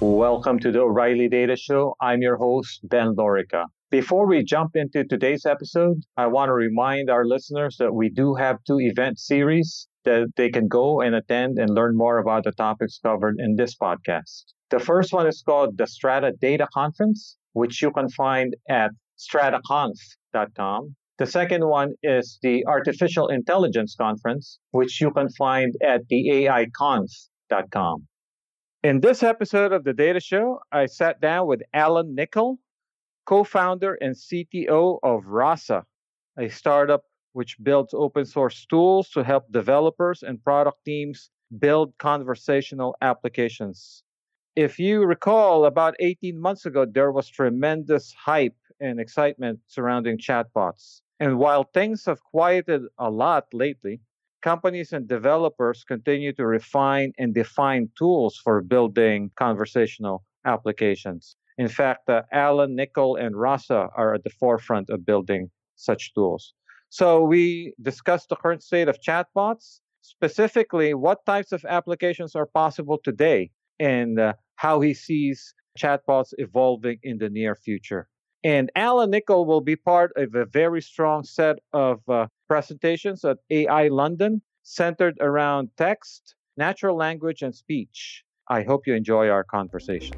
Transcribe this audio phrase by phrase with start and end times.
[0.00, 1.94] Welcome to the O'Reilly Data Show.
[2.00, 3.66] I'm your host, Ben Lorica.
[3.90, 8.34] Before we jump into today's episode, I want to remind our listeners that we do
[8.34, 12.52] have two event series that they can go and attend and learn more about the
[12.52, 14.44] topics covered in this podcast.
[14.70, 20.96] The first one is called the Strata Data Conference, which you can find at strataconf.com.
[21.18, 28.06] The second one is the Artificial Intelligence Conference, which you can find at the AIconf.com.
[28.82, 32.58] In this episode of the Data Show, I sat down with Alan Nichol,
[33.26, 35.84] co founder and CTO of Rasa,
[36.38, 37.04] a startup
[37.34, 44.02] which builds open source tools to help developers and product teams build conversational applications.
[44.56, 51.02] If you recall, about 18 months ago, there was tremendous hype and excitement surrounding chatbots.
[51.18, 54.00] And while things have quieted a lot lately,
[54.42, 61.36] companies and developers continue to refine and define tools for building conversational applications.
[61.58, 66.54] In fact, uh, Alan, Nichol, and Rasa are at the forefront of building such tools.
[66.88, 72.98] So we discussed the current state of chatbots, specifically what types of applications are possible
[73.02, 78.08] today and uh, how he sees chatbots evolving in the near future.
[78.42, 83.36] And Alan Nichol will be part of a very strong set of uh, presentations at
[83.50, 88.24] AI London centered around text, natural language, and speech.
[88.48, 90.16] I hope you enjoy our conversation.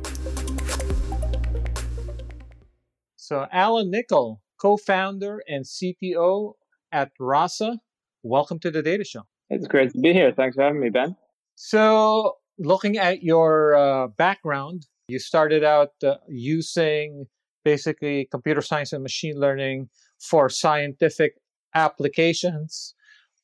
[3.17, 6.55] So, Alan Nichol, co founder and CTO
[6.91, 7.81] at Rasa,
[8.23, 9.25] welcome to the Data Show.
[9.51, 10.33] It's great to be here.
[10.33, 11.15] Thanks for having me, Ben.
[11.57, 17.27] So, looking at your uh, background, you started out uh, using
[17.63, 21.35] basically computer science and machine learning for scientific
[21.75, 22.95] applications.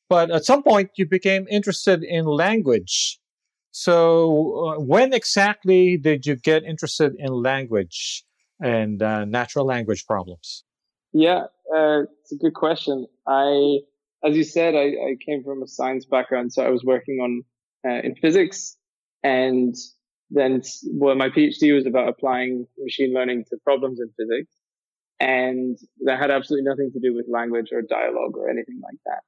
[0.09, 3.19] But at some point, you became interested in language.
[3.71, 8.23] So, uh, when exactly did you get interested in language
[8.59, 10.63] and uh, natural language problems?
[11.13, 11.43] Yeah,
[11.75, 13.05] uh, it's a good question.
[13.27, 13.79] I,
[14.23, 17.43] as you said, I, I, came from a science background, so I was working on
[17.89, 18.75] uh, in physics,
[19.23, 19.75] and
[20.31, 20.61] then
[20.91, 24.51] well, my PhD was about applying machine learning to problems in physics.
[25.19, 29.21] And that had absolutely nothing to do with language or dialogue or anything like that.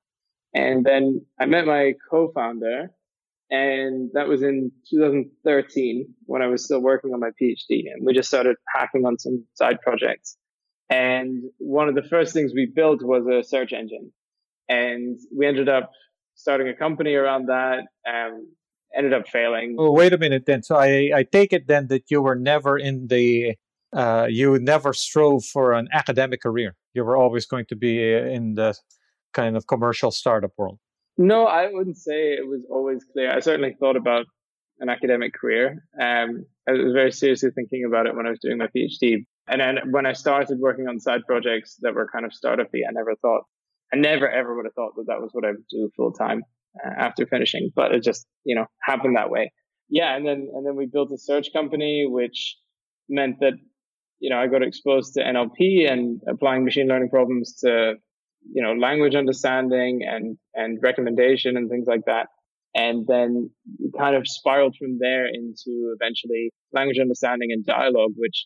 [0.54, 2.92] And then I met my co-founder
[3.50, 8.14] and that was in 2013 when I was still working on my PhD and we
[8.14, 10.38] just started hacking on some side projects.
[10.90, 14.12] And one of the first things we built was a search engine
[14.70, 15.92] and we ended up
[16.36, 17.84] starting a company around that.
[18.08, 18.48] Um,
[18.96, 19.76] ended up failing.
[19.80, 20.64] Oh, wait a minute then.
[20.64, 23.56] So I, I take it then that you were never in the,
[23.94, 26.76] uh, you never strove for an academic career.
[26.94, 28.76] You were always going to be uh, in the
[29.34, 30.80] kind of commercial startup world.
[31.18, 33.32] No, I wouldn't say it was always clear.
[33.32, 34.26] I certainly thought about
[34.80, 35.86] an academic career.
[36.02, 39.26] Um, I was very seriously thinking about it when I was doing my PhD.
[39.48, 42.92] And then when I started working on side projects that were kind of startupy, I
[42.92, 43.44] never thought,
[43.94, 46.44] I never ever would have thought that that was what I would do full time
[46.84, 49.52] uh, after finishing, but it just, you know, happened that way.
[49.90, 50.16] Yeah.
[50.16, 52.56] And then, and then we built a search company, which
[53.10, 53.54] meant that,
[54.22, 57.96] you know, I got exposed to NLP and applying machine learning problems to,
[58.54, 62.28] you know, language understanding and, and recommendation and things like that.
[62.76, 63.50] And then
[63.98, 68.46] kind of spiraled from there into eventually language understanding and dialogue, which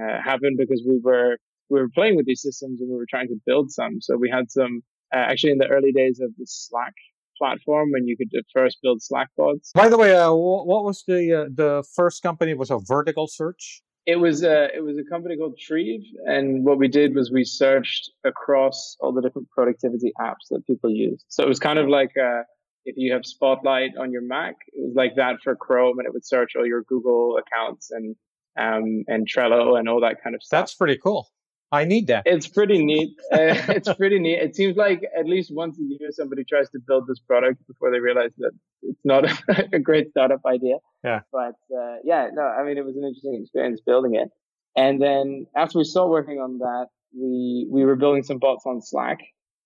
[0.00, 1.36] uh, happened because we were,
[1.68, 4.00] we were playing with these systems and we were trying to build some.
[4.00, 4.82] So we had some,
[5.12, 6.94] uh, actually in the early days of the Slack
[7.36, 9.72] platform when you could first build Slack bots.
[9.74, 12.54] By the way, uh, what was the uh, the first company?
[12.54, 13.82] Was a vertical search?
[14.06, 17.44] It was a it was a company called Treeve, and what we did was we
[17.44, 21.24] searched across all the different productivity apps that people use.
[21.28, 22.42] So it was kind of like uh,
[22.84, 26.12] if you have Spotlight on your Mac, it was like that for Chrome, and it
[26.12, 28.14] would search all your Google accounts and
[28.56, 30.60] um, and Trello and all that kind of stuff.
[30.60, 31.28] That's pretty cool.
[31.76, 32.22] I need that.
[32.26, 33.10] It's pretty neat.
[33.32, 33.36] Uh,
[33.76, 34.38] it's pretty neat.
[34.38, 37.90] It seems like at least once a year somebody tries to build this product before
[37.90, 40.76] they realize that it's not a, a great startup idea.
[41.04, 41.20] Yeah.
[41.32, 44.30] But uh, yeah, no, I mean it was an interesting experience building it.
[44.76, 48.82] And then after we started working on that, we we were building some bots on
[48.82, 49.18] Slack,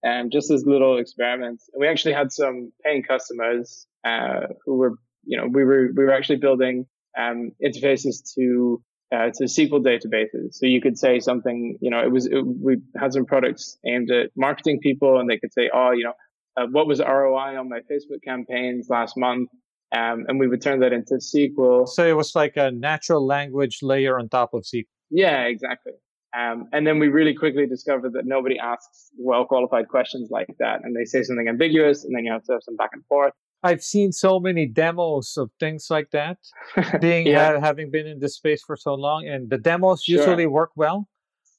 [0.03, 1.69] and um, just as little experiments.
[1.73, 6.05] And we actually had some paying customers uh, who were, you know, we were we
[6.05, 6.87] were actually building
[7.19, 10.55] um, interfaces to uh, to SQL databases.
[10.55, 14.11] So you could say something, you know, it was, it, we had some products aimed
[14.11, 16.13] at marketing people and they could say, oh, you know,
[16.57, 19.49] uh, what was ROI on my Facebook campaigns last month?
[19.93, 21.89] Um, and we would turn that into SQL.
[21.89, 24.85] So it was like a natural language layer on top of SQL.
[25.11, 25.93] Yeah, exactly.
[26.37, 30.85] Um, and then we really quickly discovered that nobody asks well qualified questions like that.
[30.85, 33.33] And they say something ambiguous and then you have to have some back and forth.
[33.63, 36.39] I've seen so many demos of things like that,
[37.01, 37.53] being yeah.
[37.53, 40.19] ha- having been in this space for so long, and the demos sure.
[40.19, 41.09] usually work well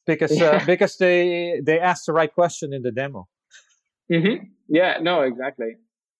[0.08, 3.28] because uh, because they they ask the right question in the demo.
[4.12, 4.46] Mm-hmm.
[4.68, 5.76] Yeah, no, exactly.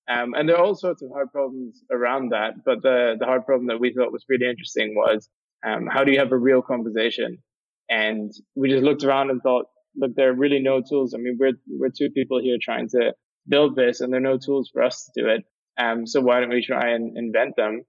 [0.10, 2.64] Um, and there are all sorts of hard problems around that.
[2.66, 5.30] But the, the hard problem that we thought was really interesting was
[5.66, 7.38] um, how do you have a real conversation?
[7.90, 11.14] And we just looked around and thought, look, there are really no tools.
[11.14, 13.14] I mean, we're, we're two people here trying to
[13.48, 15.44] build this and there are no tools for us to do it.
[15.82, 17.84] Um, so why don't we try and invent them?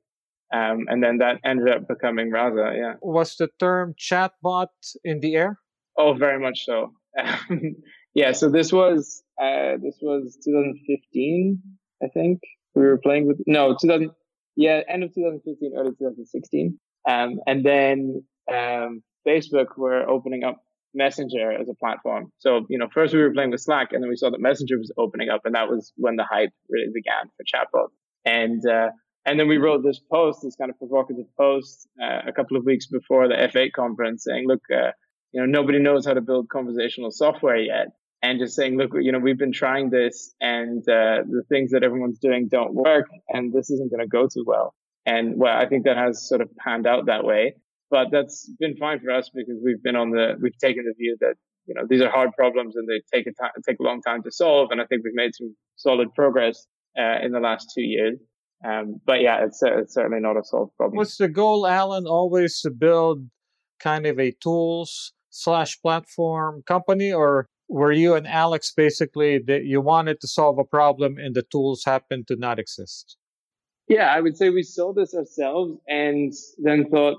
[0.54, 2.74] Um, and then that ended up becoming Rasa.
[2.76, 2.94] Yeah.
[3.00, 4.68] Was the term chatbot
[5.04, 5.58] in the air?
[5.98, 6.92] Oh, very much so.
[8.14, 8.32] yeah.
[8.32, 11.60] So this was, uh, this was 2015
[12.02, 12.40] I think
[12.74, 14.10] we were playing with no 2000
[14.56, 16.78] yeah end of 2015 early 2016
[17.08, 20.62] um, and then um, Facebook were opening up
[20.94, 22.32] Messenger as a platform.
[22.38, 24.78] So you know first we were playing with Slack and then we saw that Messenger
[24.78, 27.88] was opening up and that was when the hype really began for chatbot
[28.24, 28.90] and uh,
[29.24, 32.64] and then we wrote this post this kind of provocative post uh, a couple of
[32.64, 34.90] weeks before the F8 conference saying look uh,
[35.32, 37.88] you know nobody knows how to build conversational software yet
[38.22, 41.82] and just saying, look, you know, we've been trying this and uh, the things that
[41.82, 44.74] everyone's doing don't work and this isn't going to go too well.
[45.04, 47.56] And well, I think that has sort of panned out that way,
[47.92, 51.14] but that's been fine for us because we've been on the, we've taken the view
[51.20, 51.34] that,
[51.66, 54.22] you know, these are hard problems and they take a time, take a long time
[54.22, 54.70] to solve.
[54.70, 56.66] And I think we've made some solid progress
[56.98, 58.18] uh, in the last two years.
[58.66, 60.96] Um, but yeah, it's, it's certainly not a solved problem.
[60.96, 62.06] What's the goal, Alan?
[62.06, 63.28] Always to build
[63.78, 69.82] kind of a tools slash platform company or were you and Alex basically that you
[69.82, 73.18] wanted to solve a problem and the tools happened to not exist?
[73.86, 77.18] Yeah, I would say we saw this ourselves and then thought,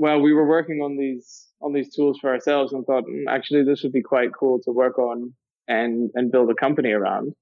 [0.00, 3.62] well, we were working on these on these tools for ourselves and thought mm, actually
[3.64, 5.34] this would be quite cool to work on
[5.68, 7.34] and and build a company around.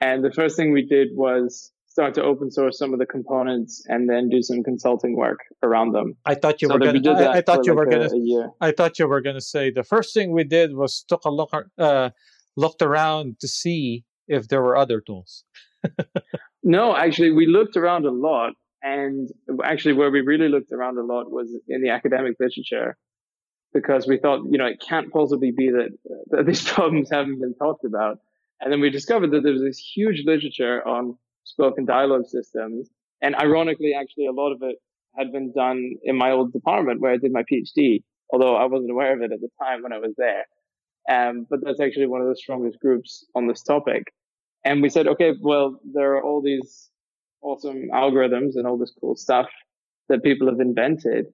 [0.00, 3.82] And the first thing we did was start to open source some of the components
[3.88, 6.14] and then do some consulting work around them.
[6.24, 7.10] I thought you so were going to.
[7.10, 8.50] I, I, thought you like were going to.
[8.60, 11.30] I thought you were going to say the first thing we did was took a
[11.30, 12.10] look, uh,
[12.56, 15.42] looked around to see if there were other tools.
[16.62, 18.52] no, actually, we looked around a lot,
[18.86, 19.28] and
[19.64, 22.96] actually, where we really looked around a lot was in the academic literature,
[23.74, 25.90] because we thought, you know, it can't possibly be that,
[26.28, 28.18] that these problems haven't been talked about.
[28.60, 32.88] And then we discovered that there was this huge literature on spoken dialogue systems.
[33.20, 34.76] And ironically, actually, a lot of it
[35.16, 38.92] had been done in my old department where I did my PhD, although I wasn't
[38.92, 40.44] aware of it at the time when I was there.
[41.10, 44.04] Um, but that's actually one of the strongest groups on this topic.
[44.64, 46.88] And we said, okay, well, there are all these
[47.42, 49.46] awesome algorithms and all this cool stuff
[50.08, 51.26] that people have invented.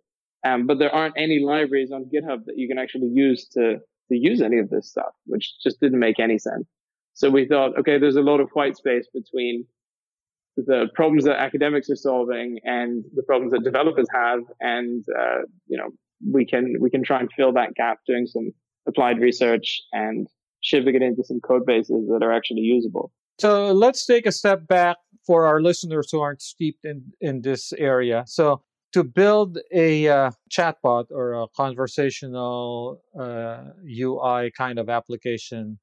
[0.45, 3.77] Um, but there aren't any libraries on GitHub that you can actually use to,
[4.09, 6.67] to use any of this stuff, which just didn't make any sense.
[7.15, 9.67] So we thought, okay, there's a lot of white space between
[10.57, 15.79] the problems that academics are solving and the problems that developers have and uh, you
[15.79, 15.89] know
[16.31, 18.53] we can we can try and fill that gap doing some
[18.87, 20.29] applied research and
[20.61, 24.67] shipping it into some code bases that are actually usable so let's take a step
[24.67, 24.97] back
[25.27, 28.63] for our listeners who aren't steeped in in this area so
[28.93, 35.79] to build a uh, chatbot or a conversational uh, UI kind of application,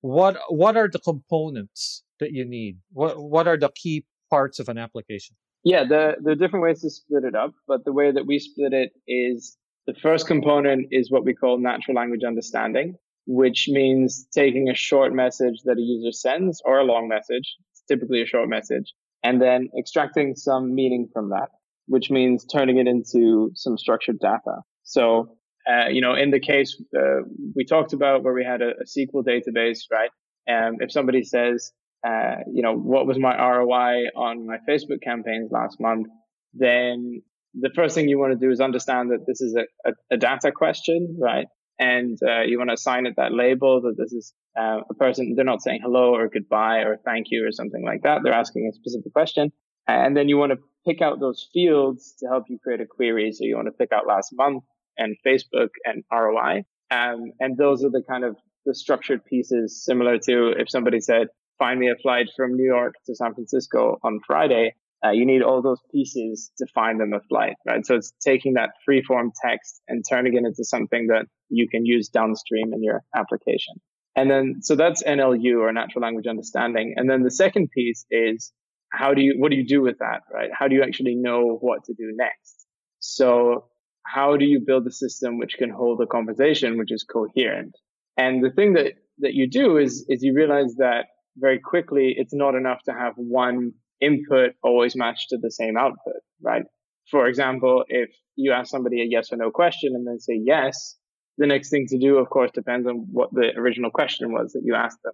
[0.00, 2.78] what what are the components that you need?
[2.92, 5.36] What what are the key parts of an application?
[5.64, 8.72] Yeah, the the different ways to split it up, but the way that we split
[8.72, 9.56] it is
[9.86, 15.12] the first component is what we call natural language understanding, which means taking a short
[15.12, 18.92] message that a user sends or a long message, it's typically a short message,
[19.22, 21.48] and then extracting some meaning from that,
[21.86, 24.62] which means turning it into some structured data.
[24.84, 25.36] So,
[25.68, 27.22] uh, you know, in the case uh,
[27.54, 30.10] we talked about where we had a, a SQL database, right?
[30.48, 31.72] Um, if somebody says,
[32.06, 36.06] uh, you know, what was my ROI on my Facebook campaigns last month,
[36.54, 37.22] then
[37.58, 40.16] the first thing you want to do is understand that this is a, a, a
[40.16, 41.46] data question, right?
[41.78, 45.34] And uh, you want to assign it that label that this is uh, a person,
[45.36, 48.22] they're not saying hello or goodbye or thank you or something like that.
[48.22, 49.52] They're asking a specific question.
[49.86, 53.32] And then you want to pick out those fields to help you create a query.
[53.32, 54.64] So you want to pick out last month
[54.96, 56.64] and Facebook and ROI.
[56.90, 61.28] Um, and those are the kind of the structured pieces similar to if somebody said,
[61.58, 64.74] find me a flight from New York to San Francisco on Friday,
[65.06, 67.84] uh, you need all those pieces to find them a flight, right?
[67.86, 71.84] So it's taking that free form text and turning it into something that you can
[71.84, 73.74] use downstream in your application.
[74.16, 76.94] And then, so that's NLU or natural language understanding.
[76.96, 78.52] And then the second piece is
[78.90, 80.50] how do you, what do you do with that, right?
[80.52, 82.66] How do you actually know what to do next?
[82.98, 83.66] So
[84.04, 87.76] how do you build a system which can hold a conversation, which is coherent?
[88.16, 92.34] And the thing that, that you do is, is you realize that very quickly, it's
[92.34, 96.64] not enough to have one input always match to the same output, right?
[97.10, 100.96] For example, if you ask somebody a yes or no question and then say yes,
[101.38, 104.62] the next thing to do, of course, depends on what the original question was that
[104.64, 105.12] you asked them.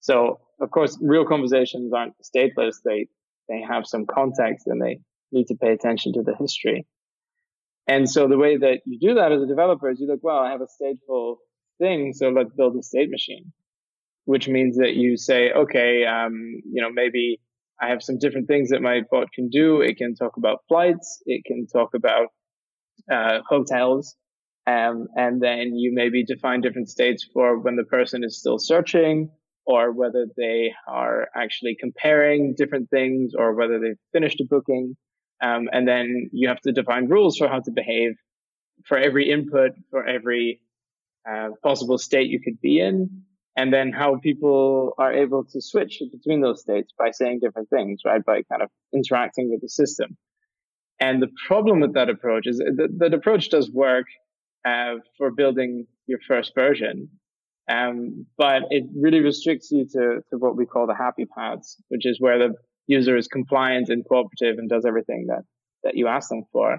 [0.00, 2.76] So, of course, real conversations aren't stateless.
[2.84, 3.08] They,
[3.48, 5.00] they have some context and they
[5.32, 6.86] need to pay attention to the history.
[7.86, 10.38] And so the way that you do that as a developer is you look, well,
[10.38, 11.36] I have a stateful
[11.78, 12.12] thing.
[12.12, 13.52] So let's build a state machine,
[14.24, 17.40] which means that you say, okay, um, you know, maybe
[17.80, 19.80] I have some different things that my bot can do.
[19.80, 21.22] It can talk about flights.
[21.26, 22.28] It can talk about
[23.10, 24.16] uh, hotels.
[24.66, 29.30] Um, and then you maybe define different states for when the person is still searching
[29.64, 34.96] or whether they are actually comparing different things or whether they've finished a booking.
[35.40, 38.16] Um, and then you have to define rules for how to behave
[38.86, 40.60] for every input, for every
[41.30, 43.22] uh, possible state you could be in,
[43.56, 48.00] and then how people are able to switch between those states by saying different things,
[48.04, 48.24] right?
[48.24, 50.16] By kind of interacting with the system.
[51.00, 54.06] And the problem with that approach is that that approach does work
[54.64, 57.08] uh, for building your first version,
[57.70, 62.06] um, but it really restricts you to, to what we call the happy paths, which
[62.06, 62.54] is where the
[62.86, 65.42] user is compliant and cooperative and does everything that,
[65.84, 66.78] that you ask them for.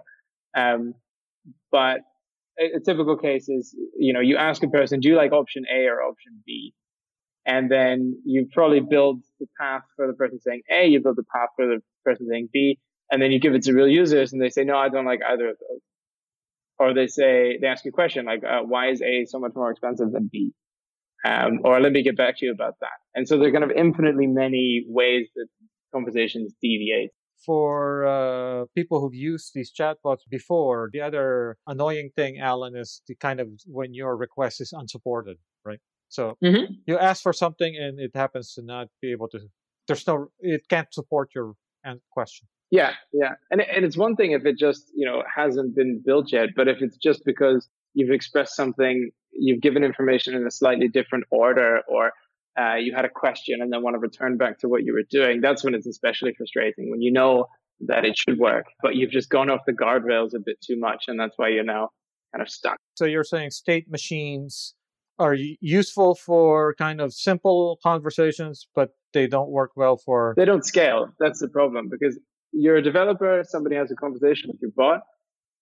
[0.57, 0.95] Um,
[1.71, 2.01] but
[2.59, 5.87] a, typical case is, you know, you ask a person, do you like option A
[5.87, 6.73] or option B?
[7.45, 11.23] And then you probably build the path for the person saying A, you build the
[11.33, 12.77] path for the person saying B,
[13.11, 15.21] and then you give it to real users and they say, no, I don't like
[15.27, 15.81] either of those.
[16.77, 19.51] Or they say, they ask you a question like, uh, why is A so much
[19.55, 20.53] more expensive than B?
[21.25, 22.97] Um, or let me get back to you about that.
[23.13, 25.47] And so there are kind of infinitely many ways that
[25.93, 27.09] conversations deviate.
[27.45, 33.15] For uh, people who've used these chatbots before, the other annoying thing, Alan, is the
[33.15, 35.79] kind of when your request is unsupported, right?
[36.09, 36.73] So mm-hmm.
[36.85, 39.39] you ask for something and it happens to not be able to.
[39.87, 40.27] There's no.
[40.41, 41.53] It can't support your
[42.11, 42.47] question.
[42.71, 46.31] Yeah, yeah, and and it's one thing if it just you know hasn't been built
[46.31, 50.87] yet, but if it's just because you've expressed something, you've given information in a slightly
[50.87, 52.11] different order, or
[52.59, 55.03] uh, you had a question and then want to return back to what you were
[55.09, 57.45] doing, that's when it's especially frustrating when you know
[57.87, 61.05] that it should work, but you've just gone off the guardrails a bit too much,
[61.07, 61.89] and that's why you're now
[62.33, 62.77] kind of stuck.
[62.95, 64.75] So you're saying state machines
[65.17, 70.33] are useful for kind of simple conversations, but they don't work well for.
[70.37, 71.09] They don't scale.
[71.19, 72.19] That's the problem because
[72.51, 75.01] you're a developer, somebody has a conversation with your bot,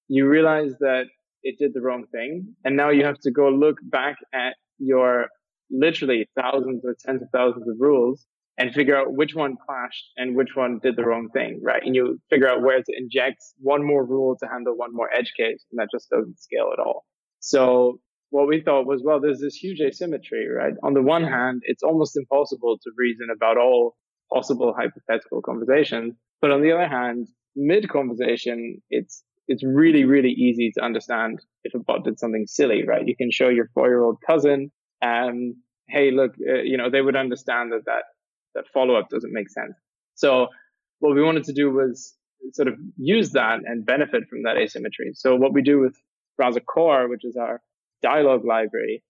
[0.08, 1.06] you realize that
[1.44, 5.28] it did the wrong thing, and now you have to go look back at your
[5.70, 8.26] literally thousands or tens of thousands of rules
[8.58, 11.82] and figure out which one clashed and which one did the wrong thing, right?
[11.86, 15.34] And you figure out where to inject one more rule to handle one more edge
[15.38, 17.06] case, and that just doesn't scale at all.
[17.40, 18.00] So
[18.32, 20.74] what we thought was, well, there's this huge asymmetry, right?
[20.84, 23.96] On the one hand, it's almost impossible to reason about all
[24.34, 26.16] possible hypothetical conversations.
[26.42, 31.74] But on the other hand, mid conversation, it's, it's really, really easy to understand if
[31.74, 33.08] a bot did something silly, right?
[33.08, 35.56] You can show your four year old cousin, um,
[35.88, 38.04] hey, look, uh, you know, they would understand that that,
[38.56, 39.74] that follow up doesn't make sense.
[40.16, 40.48] So
[41.00, 42.16] what we wanted to do was
[42.54, 45.12] sort of use that and benefit from that asymmetry.
[45.14, 45.96] So what we do with
[46.38, 47.62] Rasa Core, which is our
[48.02, 49.04] dialogue library,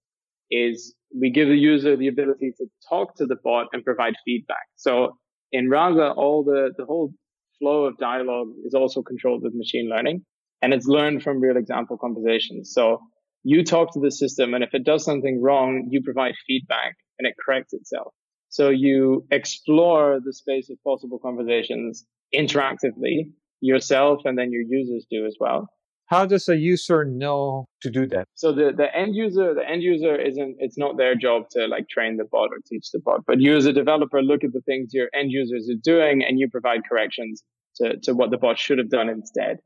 [0.50, 4.66] is we give the user the ability to talk to the bot and provide feedback.
[4.76, 5.18] So
[5.52, 7.14] in Rasa, all the, the whole
[7.60, 10.24] flow of dialogue is also controlled with machine learning
[10.62, 12.72] and it's learned from real example conversations.
[12.74, 13.00] So
[13.48, 17.26] you talk to the system and if it does something wrong, you provide feedback and
[17.26, 18.14] it corrects itself.
[18.50, 25.26] So you explore the space of possible conversations interactively yourself and then your users do
[25.26, 25.70] as well.
[26.08, 28.26] How does a user know to do that?
[28.36, 31.88] So the, the end user the end user isn't it's not their job to like
[31.88, 34.62] train the bot or teach the bot but you as a developer look at the
[34.62, 37.44] things your end users are doing and you provide corrections
[37.78, 39.60] to, to what the bot should have done instead.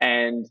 [0.00, 0.46] And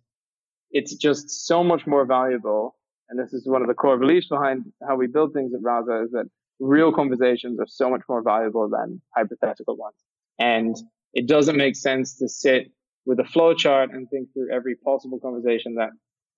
[0.71, 2.75] it's just so much more valuable
[3.09, 6.03] and this is one of the core beliefs behind how we build things at Rasa
[6.03, 6.25] is that
[6.59, 9.95] real conversations are so much more valuable than hypothetical ones
[10.39, 10.75] and
[11.13, 12.71] it doesn't make sense to sit
[13.05, 15.89] with a flow chart and think through every possible conversation that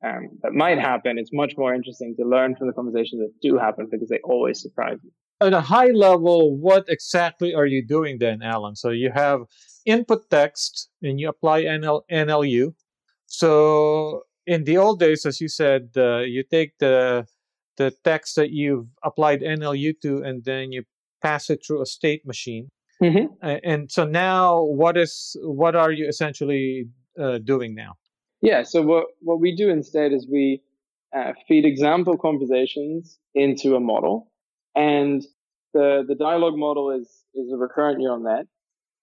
[0.03, 1.17] um, that might happen.
[1.17, 4.61] It's much more interesting to learn from the conversations that do happen because they always
[4.61, 5.11] surprise you.
[5.41, 8.75] At a high level, what exactly are you doing then, Alan?
[8.75, 9.41] So you have
[9.85, 12.73] input text and you apply NL, NLU.
[13.31, 17.25] So in the old days, as you said, uh, you take the
[17.77, 20.83] the text that you've applied NLU to and then you
[21.23, 22.67] pass it through a state machine.
[23.01, 23.33] Mm-hmm.
[23.63, 26.85] and so now, what is what are you essentially
[27.19, 27.93] uh, doing now?
[28.41, 28.61] Yeah.
[28.63, 30.61] So what what we do instead is we
[31.15, 34.31] uh, feed example conversations into a model,
[34.75, 35.23] and
[35.73, 38.45] the the dialogue model is is a recurrent neural net,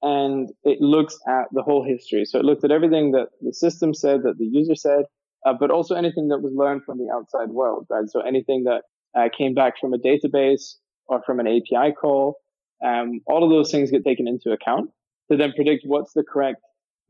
[0.03, 2.25] and it looks at the whole history.
[2.25, 5.05] So it looks at everything that the system said, that the user said,
[5.47, 8.09] uh, but also anything that was learned from the outside world, right?
[8.09, 8.83] So anything that
[9.19, 10.75] uh, came back from a database
[11.07, 12.37] or from an API call,
[12.85, 14.91] um, all of those things get taken into account
[15.31, 16.61] to then predict what's the correct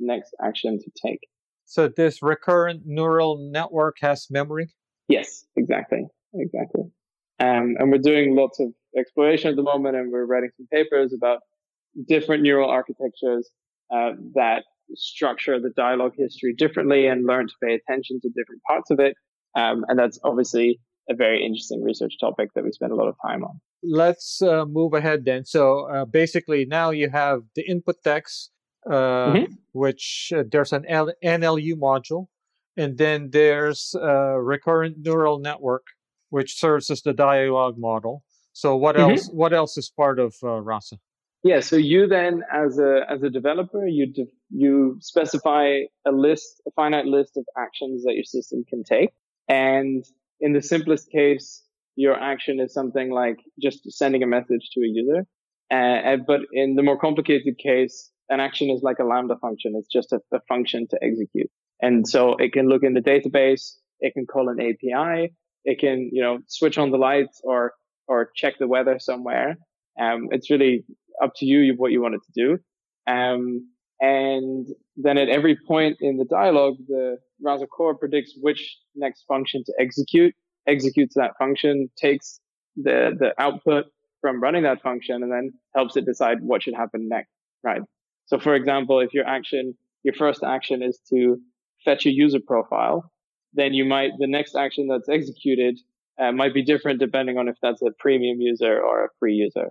[0.01, 1.21] next action to take.
[1.67, 4.69] So this recurrent neural network has memory?
[5.09, 6.07] Yes, exactly.
[6.35, 6.85] Exactly.
[7.41, 11.13] Um, and we're doing lots of exploration at the moment and we're writing some papers
[11.13, 11.41] about
[12.07, 13.51] different neural architectures
[13.93, 14.65] uh, that
[14.95, 19.15] structure the dialogue history differently and learn to pay attention to different parts of it.
[19.57, 23.17] Um, and that's obviously a very interesting research topic that we spend a lot of
[23.27, 23.61] time on.
[23.83, 25.45] Let's uh, move ahead then.
[25.45, 28.51] So uh, basically, now you have the input text,
[28.87, 29.53] uh, mm-hmm.
[29.73, 32.27] which uh, there's an L- NLU module,
[32.77, 35.87] and then there's a recurrent neural network,
[36.31, 38.23] which serves as the dialogue model.
[38.53, 39.13] So what mm-hmm.
[39.13, 39.29] else?
[39.29, 40.99] What else is part of uh, RASA?
[41.45, 46.61] Yeah, so you then, as a as a developer, you de- you specify a list,
[46.67, 49.11] a finite list of actions that your system can take,
[49.49, 50.05] and
[50.41, 51.63] in the simplest case,
[51.95, 55.27] your action is something like just sending a message to a user.
[55.71, 59.75] Uh, but in the more complicated case, an action is like a Lambda function.
[59.77, 63.75] It's just a, a function to execute, and so it can look in the database,
[64.01, 65.33] it can call an API,
[65.65, 67.75] it can you know switch on the lights or
[68.09, 69.57] or check the weather somewhere.
[70.01, 70.85] Um, it's really
[71.23, 72.59] up to you what you want it to do.
[73.13, 73.69] Um,
[74.01, 79.65] and then at every point in the dialogue, the Rasa core predicts which next function
[79.65, 80.35] to execute,
[80.67, 82.41] executes that function, takes
[82.77, 83.87] the, the output
[84.21, 87.31] from running that function, and then helps it decide what should happen next,
[87.65, 87.83] right?
[88.27, 91.39] So for example, if your action, your first action is to
[91.85, 93.11] fetch a user profile,
[93.55, 95.79] then you might, the next action that's executed
[96.21, 99.71] uh, might be different depending on if that's a premium user or a free user.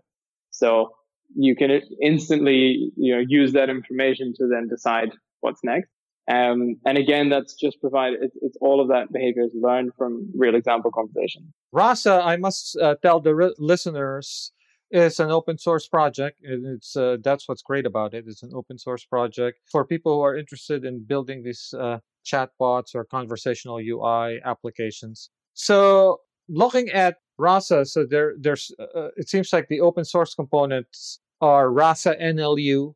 [0.57, 0.91] So
[1.35, 5.09] you can instantly, you know, use that information to then decide
[5.41, 5.89] what's next.
[6.29, 10.29] Um, and again, that's just provided, it's, it's, all of that behavior is learned from
[10.35, 11.53] real example conversation.
[11.71, 14.51] Rasa, I must uh, tell the re- listeners,
[14.91, 16.39] is an open source project.
[16.41, 18.25] It's uh, that's what's great about it.
[18.27, 22.95] It's an open source project for people who are interested in building these uh, chatbots
[22.95, 25.29] or conversational UI applications.
[25.53, 30.33] So, looking at Rasa, so there, there's, uh, uh, it seems like the open source
[30.33, 32.93] components are Rasa NLU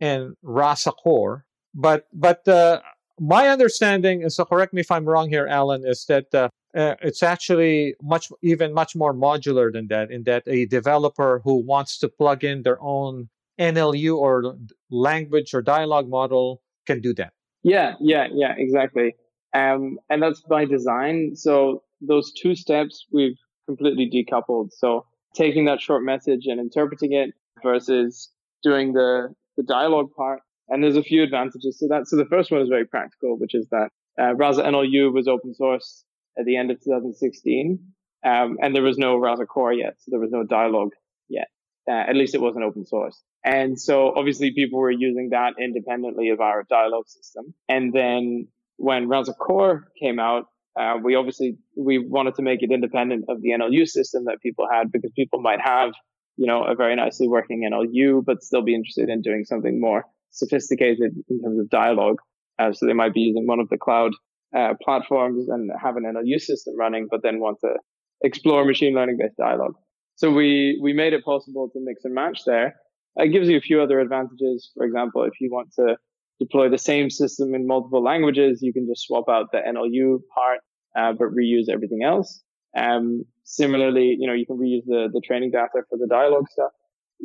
[0.00, 1.44] and Rasa Core.
[1.74, 2.80] But, but uh,
[3.20, 6.94] my understanding, and so correct me if I'm wrong here, Alan, is that uh, uh,
[7.02, 10.10] it's actually much, even much more modular than that.
[10.10, 13.28] In that a developer who wants to plug in their own
[13.60, 14.56] NLU or
[14.90, 17.32] language or dialogue model can do that.
[17.62, 19.14] Yeah, yeah, yeah, exactly.
[19.54, 21.36] Um, and that's by design.
[21.36, 24.70] So those two steps we've completely decoupled.
[24.72, 27.30] So taking that short message and interpreting it
[27.62, 28.30] versus
[28.62, 30.40] doing the, the dialogue part.
[30.68, 32.06] And there's a few advantages to that.
[32.06, 33.88] So the first one is very practical, which is that
[34.20, 36.04] uh, Rasa NLU was open source
[36.38, 37.78] at the end of 2016.
[38.24, 39.94] Um, and there was no Rasa core yet.
[39.98, 40.92] So there was no dialogue
[41.28, 41.48] yet.
[41.88, 43.20] Uh, at least it wasn't open source.
[43.44, 47.54] And so obviously people were using that independently of our dialogue system.
[47.68, 50.46] And then when Rasa core came out,
[50.78, 54.66] uh, we obviously we wanted to make it independent of the NLU system that people
[54.70, 55.92] had because people might have
[56.36, 60.04] you know a very nicely working NLU but still be interested in doing something more
[60.30, 62.16] sophisticated in terms of dialogue.
[62.58, 64.12] Uh, so they might be using one of the cloud
[64.56, 67.74] uh, platforms and have an NLU system running, but then want to
[68.22, 69.74] explore machine learning based dialogue.
[70.16, 72.76] So we we made it possible to mix and match there.
[73.16, 74.70] It gives you a few other advantages.
[74.74, 75.96] For example, if you want to
[76.42, 80.60] deploy the same system in multiple languages, you can just swap out the NLU part,
[80.96, 82.42] uh, but reuse everything else.
[82.76, 86.70] Um, similarly, you know, you can reuse the, the training data for the dialogue stuff.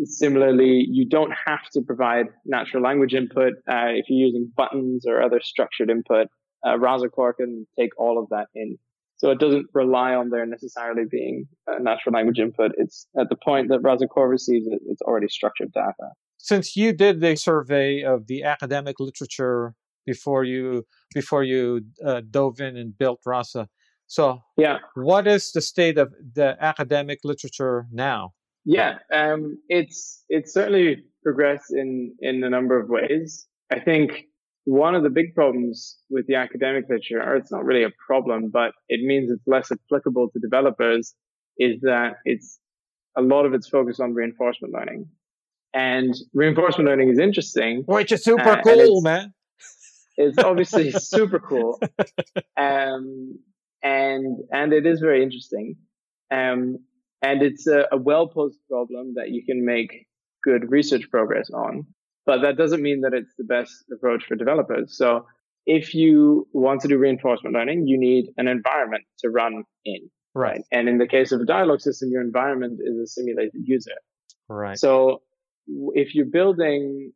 [0.04, 5.22] Similarly, you don't have to provide natural language input uh, if you're using buttons or
[5.22, 6.28] other structured input.
[6.66, 6.78] Uh,
[7.10, 8.78] Core can take all of that in.
[9.18, 12.74] So it doesn't rely on there necessarily being a natural language input.
[12.78, 17.20] It's at the point that Core receives it, it's already structured data since you did
[17.22, 19.74] the survey of the academic literature
[20.06, 23.68] before you before you uh, dove in and built Rasa,
[24.08, 28.32] so yeah, what is the state of the academic literature now?
[28.66, 33.46] Yeah, um, it's it's certainly progressed in in a number of ways.
[33.72, 34.24] I think
[34.64, 38.50] one of the big problems with the academic literature, or it's not really a problem,
[38.52, 41.14] but it means it's less applicable to developers,
[41.58, 42.60] is that it's
[43.18, 45.08] a lot of it's focused on reinforcement learning.
[45.74, 47.84] And reinforcement learning is interesting.
[47.86, 49.34] Which is super uh, cool, man.
[50.20, 51.80] It's obviously super cool.
[52.58, 53.38] Um,
[53.84, 55.76] and, and it is very interesting.
[56.32, 56.80] Um,
[57.22, 60.08] and it's a, a well posed problem that you can make
[60.44, 61.86] good research progress on.
[62.26, 64.98] but that doesn't mean that it's the best approach for developers.
[64.98, 65.28] So
[65.68, 70.10] if you want to do reinforcement learning, you need an environment to run in.
[70.34, 70.62] Right.
[70.72, 73.96] And in the case of a dialogue system, your environment is a simulated user.
[74.48, 74.78] Right.
[74.78, 75.22] So
[75.68, 77.12] if you're building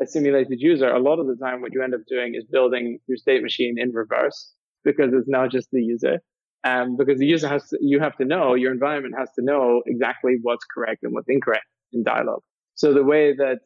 [0.00, 2.98] a simulated user, a lot of the time what you end up doing is building
[3.06, 4.52] your state machine in reverse
[4.84, 6.20] because it's now just the user.
[6.64, 9.82] Um, because the user has to, you have to know, your environment has to know
[9.86, 12.42] exactly what's correct and what's incorrect in dialogue.
[12.74, 13.60] So the way that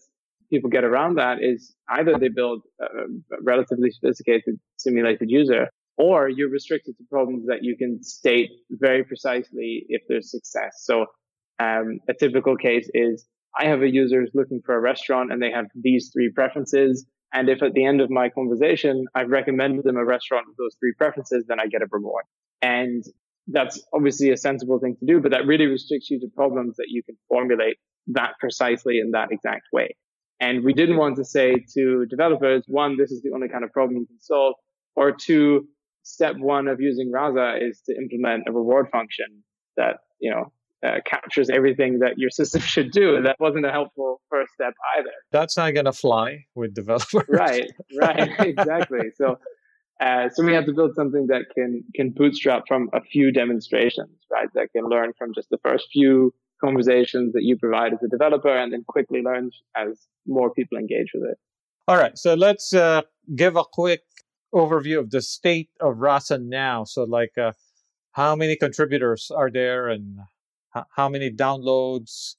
[0.51, 2.87] people get around that is either they build a
[3.43, 9.87] relatively sophisticated simulated user or you're restricted to problems that you can state very precisely
[9.89, 10.83] if there's success.
[10.83, 11.07] So
[11.61, 13.27] um, a typical case is
[13.59, 17.07] I have a user who's looking for a restaurant and they have these three preferences.
[17.33, 20.77] And if at the end of my conversation, I've recommended them a restaurant with those
[20.81, 22.25] three preferences, then I get a reward.
[22.63, 23.05] And
[23.49, 26.87] that's obviously a sensible thing to do, but that really restricts you to problems that
[26.89, 27.77] you can formulate
[28.09, 29.97] that precisely in that exact way.
[30.41, 33.73] And we didn't want to say to developers, one, this is the only kind of
[33.73, 34.55] problem you can solve,
[34.97, 35.67] or two,
[36.03, 39.43] step one of using Rasa is to implement a reward function
[39.77, 40.53] that, you know,
[40.85, 43.23] uh, captures everything that your system should do.
[43.23, 45.11] That wasn't a helpful first step either.
[45.33, 47.25] That's not going to fly with developers.
[47.29, 47.71] right,
[48.01, 49.11] right, exactly.
[49.17, 49.39] So,
[50.01, 54.19] uh, so we have to build something that can can bootstrap from a few demonstrations,
[54.31, 54.49] right?
[54.55, 58.55] That can learn from just the first few conversations that you provide as a developer,
[58.55, 61.39] and then quickly learns as more people engage with it.
[61.87, 63.03] All right, so let's uh,
[63.37, 64.01] give a quick
[64.55, 66.85] overview of the state of Rasa now.
[66.85, 67.53] So, like, uh,
[68.13, 70.19] how many contributors are there, and
[70.97, 72.37] how many downloads,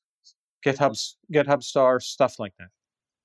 [0.66, 0.98] GitHub
[1.34, 2.70] GitHub stars, stuff like that.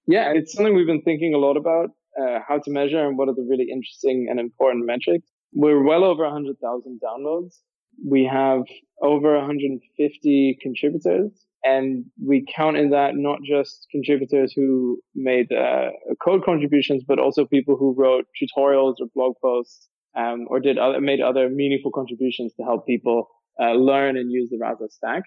[0.06, 3.28] Yeah, it's something we've been thinking a lot about uh, how to measure and what
[3.28, 5.28] are the really interesting and important metrics.
[5.52, 7.58] We're well over 100,000 downloads.
[8.06, 8.62] We have
[9.02, 11.30] over 150 contributors,
[11.64, 15.90] and we count in that not just contributors who made uh,
[16.22, 21.00] code contributions, but also people who wrote tutorials or blog posts um, or did other,
[21.00, 23.28] made other meaningful contributions to help people
[23.60, 25.22] uh, learn and use the Rasa stack.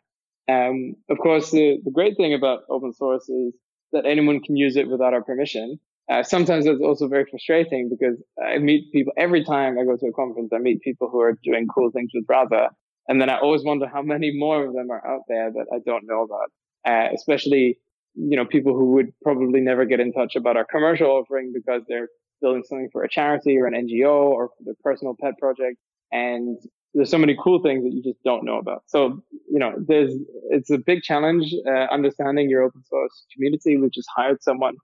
[0.50, 3.54] Um, of course, the, the great thing about open source is
[3.94, 5.80] that anyone can use it without our permission.
[6.12, 10.08] Uh, sometimes it's also very frustrating because I meet people every time I go to
[10.08, 10.52] a conference.
[10.54, 12.72] I meet people who are doing cool things with Rasa,
[13.08, 15.80] and then I always wonder how many more of them are out there that I
[15.86, 16.52] don't know about.
[16.86, 17.78] Uh, especially,
[18.16, 21.84] you know, people who would probably never get in touch about our commercial offering because
[21.88, 22.10] they're
[22.42, 25.78] building something for a charity or an NGO or for their personal pet project,
[26.12, 26.58] and
[26.94, 28.84] there's so many cool things that you just don't know about.
[28.88, 30.14] So, you know, there's,
[30.50, 33.78] it's a big challenge, uh, understanding your open source community.
[33.78, 34.76] We've just hired someone,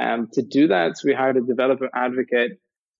[0.00, 0.96] um, to do that.
[0.96, 2.52] So we hired a developer advocate,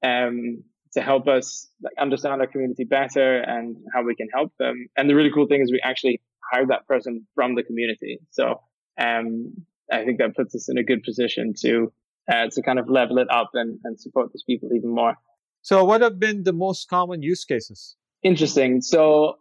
[0.03, 4.89] um, to help us like, understand our community better and how we can help them.
[4.97, 6.21] And the really cool thing is we actually
[6.53, 8.19] hired that person from the community.
[8.31, 8.61] So,
[9.01, 9.55] um,
[9.91, 11.93] I think that puts us in a good position to,
[12.31, 15.15] uh, to kind of level it up and, and support those people even more.
[15.63, 17.97] So what have been the most common use cases?
[18.23, 18.81] Interesting.
[18.81, 19.37] So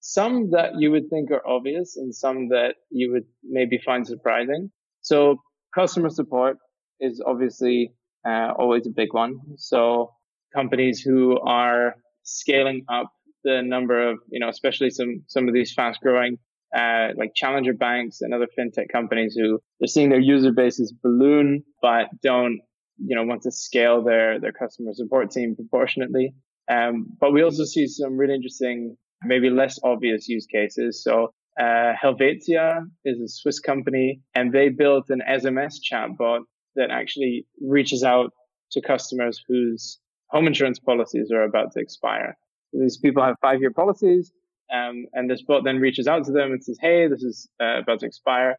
[0.00, 4.70] some that you would think are obvious and some that you would maybe find surprising.
[5.00, 5.36] So
[5.74, 6.58] customer support
[7.00, 7.92] is obviously
[8.26, 9.38] uh, always a big one.
[9.56, 10.12] So
[10.54, 13.12] companies who are scaling up
[13.44, 16.38] the number of, you know, especially some, some of these fast growing,
[16.76, 21.64] uh, like challenger banks and other fintech companies who they're seeing their user bases balloon,
[21.80, 22.60] but don't,
[23.04, 26.34] you know, want to scale their, their customer support team proportionately.
[26.70, 31.02] Um, but we also see some really interesting, maybe less obvious use cases.
[31.02, 36.40] So uh, Helvetia is a Swiss company, and they built an SMS chatbot
[36.76, 38.32] that actually reaches out
[38.72, 39.98] to customers whose
[40.28, 42.36] home insurance policies are about to expire.
[42.72, 44.32] So these people have five-year policies,
[44.72, 47.80] um, and this bot then reaches out to them and says, "Hey, this is uh,
[47.80, 48.56] about to expire.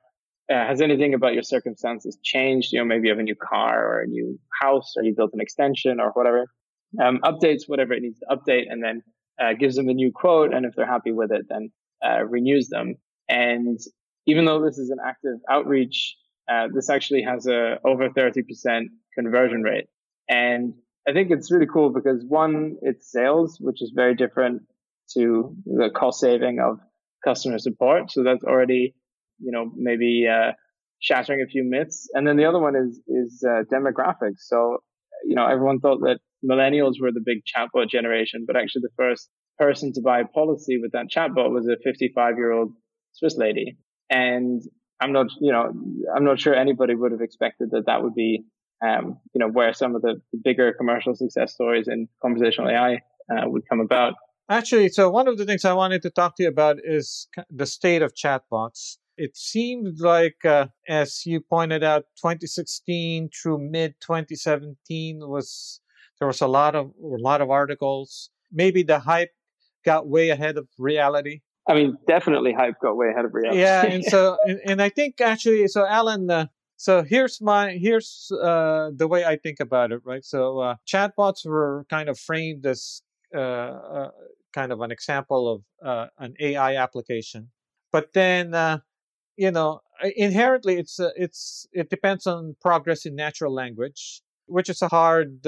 [0.51, 2.73] Uh, has anything about your circumstances changed?
[2.73, 5.31] You know, maybe you have a new car or a new house, or you built
[5.33, 6.45] an extension or whatever."
[7.01, 9.01] Um, updates whatever it needs to update, and then
[9.39, 10.53] uh, gives them a new quote.
[10.53, 11.71] And if they're happy with it, then
[12.05, 12.95] uh, renews them.
[13.29, 13.79] And
[14.27, 16.15] even though this is an active outreach,
[16.51, 18.43] uh, this actually has a over 30%
[19.17, 19.85] conversion rate.
[20.29, 20.73] And
[21.07, 24.63] I think it's really cool because one, it's sales, which is very different
[25.15, 26.79] to the cost saving of
[27.23, 28.11] customer support.
[28.11, 28.95] So that's already,
[29.39, 30.53] you know, maybe, uh,
[30.99, 32.07] shattering a few myths.
[32.13, 34.39] And then the other one is, is, uh, demographics.
[34.39, 34.77] So,
[35.25, 39.29] you know, everyone thought that millennials were the big chatbot generation, but actually the first
[39.57, 42.73] person to buy a policy with that chatbot was a 55 year old
[43.13, 43.77] Swiss lady.
[44.09, 44.61] And
[44.99, 45.71] I'm not, you know,
[46.15, 48.43] I'm not sure anybody would have expected that that would be,
[48.85, 52.95] um, you know, where some of the bigger commercial success stories in conversational AI
[53.31, 54.13] uh, would come about.
[54.49, 57.65] Actually, so one of the things I wanted to talk to you about is the
[57.65, 58.97] state of chatbots.
[59.15, 65.81] it seemed like, uh, as you pointed out, 2016 through mid 2017 was
[66.23, 68.29] there was a lot of a lot of articles.
[68.49, 69.31] Maybe the hype
[69.83, 71.41] got way ahead of reality.
[71.67, 73.59] I mean, definitely hype got way ahead of reality.
[73.59, 76.45] Yeah, and so and, and I think actually, so Alan, uh,
[76.77, 80.23] so here's my here's uh, the way I think about it, right?
[80.23, 83.01] So uh, chatbots were kind of framed as
[83.35, 83.39] uh,
[83.97, 84.11] uh
[84.53, 87.49] kind of an example of uh, an AI application,
[87.91, 88.77] but then uh,
[89.35, 89.81] you know
[90.15, 94.21] inherently it's it's it depends on progress in natural language,
[94.53, 95.39] which is a hard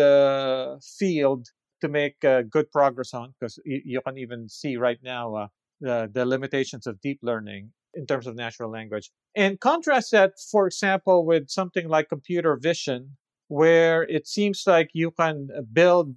[0.97, 1.47] field
[1.81, 2.19] to make
[2.55, 5.49] good progress on because you, you, can even see right now
[5.81, 9.11] the, the limitations of deep learning in terms of natural language.
[9.35, 15.11] And contrast that, for example, with something like computer vision, where it seems like you
[15.11, 16.15] can build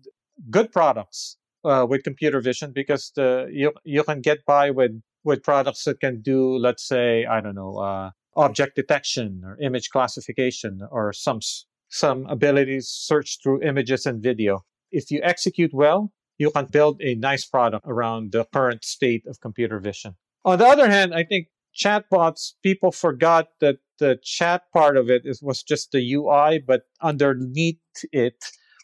[0.51, 4.93] good products uh, with computer vision because the you you can get by with
[5.25, 9.91] with products that can do, let's say, I don't know, uh, object detection or image
[9.91, 11.41] classification or some
[11.89, 14.65] some abilities search through images and video.
[14.91, 19.41] If you execute well, you can build a nice product around the current state of
[19.41, 20.17] computer vision.
[20.45, 25.23] On the other hand, I think chatbots, people forgot that the chat part of it
[25.25, 27.81] is, was just the UI, but underneath
[28.13, 28.37] it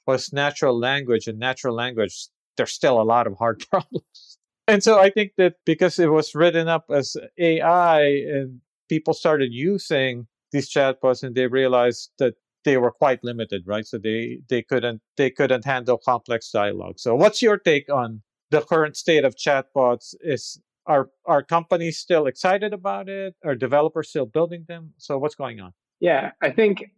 [0.06, 1.26] was natural language.
[1.26, 4.38] And natural language, there's still a lot of hard problems.
[4.66, 9.52] And so I think that because it was written up as AI and people started
[9.52, 12.34] using these chatbots and they realized that
[12.64, 13.86] they were quite limited, right?
[13.86, 16.98] So they they couldn't they couldn't handle complex dialogue.
[16.98, 20.14] So what's your take on the current state of chatbots?
[20.20, 23.34] Is are are companies still excited about it?
[23.44, 24.94] Are developers still building them?
[24.98, 25.72] So what's going on?
[26.00, 26.90] Yeah, I think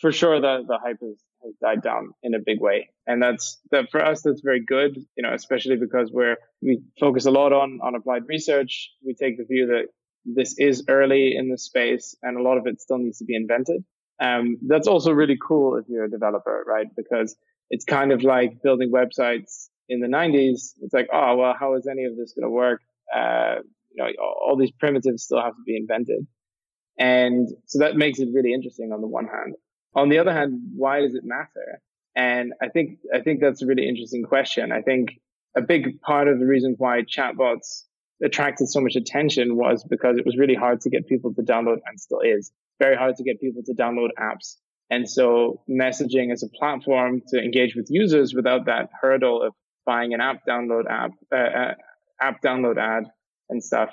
[0.00, 3.58] for sure the the hype has, has died down in a big way, and that's
[3.70, 4.22] that for us.
[4.22, 8.22] That's very good, you know, especially because we're we focus a lot on on applied
[8.28, 8.90] research.
[9.04, 9.86] We take the view that
[10.24, 13.34] this is early in the space, and a lot of it still needs to be
[13.34, 13.84] invented.
[14.20, 16.86] Um, that's also really cool if you're a developer, right?
[16.96, 17.36] Because
[17.70, 20.72] it's kind of like building websites in the 90s.
[20.80, 22.80] It's like, oh, well, how is any of this going to work?
[23.14, 23.56] Uh,
[23.90, 26.26] you know, all these primitives still have to be invented.
[26.98, 29.54] And so that makes it really interesting on the one hand.
[29.94, 31.80] On the other hand, why does it matter?
[32.16, 34.72] And I think, I think that's a really interesting question.
[34.72, 35.10] I think
[35.56, 37.84] a big part of the reason why chatbots
[38.22, 41.78] attracted so much attention was because it was really hard to get people to download
[41.86, 44.56] and still is very hard to get people to download apps.
[44.90, 49.52] And so messaging as a platform to engage with users without that hurdle of
[49.84, 51.74] buying an app download app, uh, uh,
[52.20, 53.04] app download ad
[53.50, 53.90] and stuff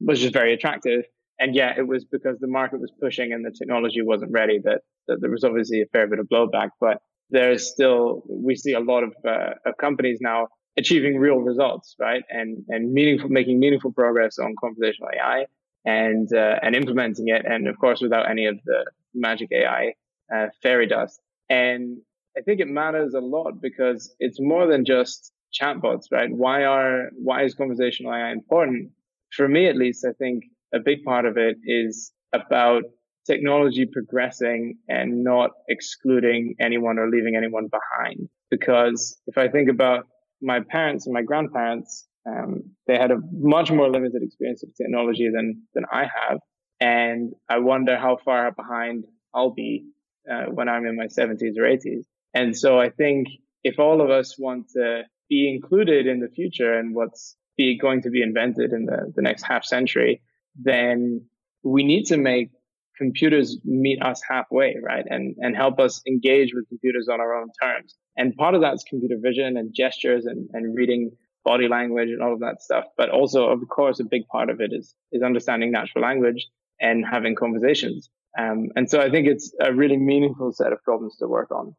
[0.00, 1.02] was just very attractive.
[1.38, 4.80] And yeah, it was because the market was pushing and the technology wasn't ready that,
[5.08, 6.98] that there was obviously a fair bit of blowback, but
[7.30, 10.46] there's still, we see a lot of, uh, of companies now
[10.78, 12.22] achieving real results, right?
[12.30, 15.46] And, and meaningful, making meaningful progress on conversational AI
[15.86, 19.92] and uh, and implementing it, and of course without any of the magic AI
[20.34, 21.20] uh, fairy dust.
[21.48, 21.98] And
[22.36, 26.28] I think it matters a lot because it's more than just chatbots, right?
[26.30, 28.90] Why are why is conversational AI important?
[29.32, 30.44] For me, at least, I think
[30.74, 32.82] a big part of it is about
[33.26, 38.28] technology progressing and not excluding anyone or leaving anyone behind.
[38.50, 40.06] Because if I think about
[40.40, 45.28] my parents and my grandparents, um, they had a much more limited experience of technology
[45.32, 46.38] than than I have,
[46.80, 49.86] and I wonder how far behind I'll be
[50.30, 52.04] uh, when I'm in my 70s or 80s.
[52.34, 53.28] And so I think
[53.64, 58.02] if all of us want to be included in the future and what's be going
[58.02, 60.22] to be invented in the, the next half century,
[60.56, 61.24] then
[61.62, 62.50] we need to make
[62.98, 65.04] computers meet us halfway, right?
[65.08, 67.94] And, and help us engage with computers on our own terms.
[68.16, 71.10] And part of that's computer vision and gestures and, and reading
[71.46, 72.84] body language and all of that stuff.
[72.98, 76.46] But also, of course, a big part of it is is understanding natural language
[76.80, 78.10] and having conversations.
[78.38, 81.74] Um, and so I think it's a really meaningful set of problems to work on.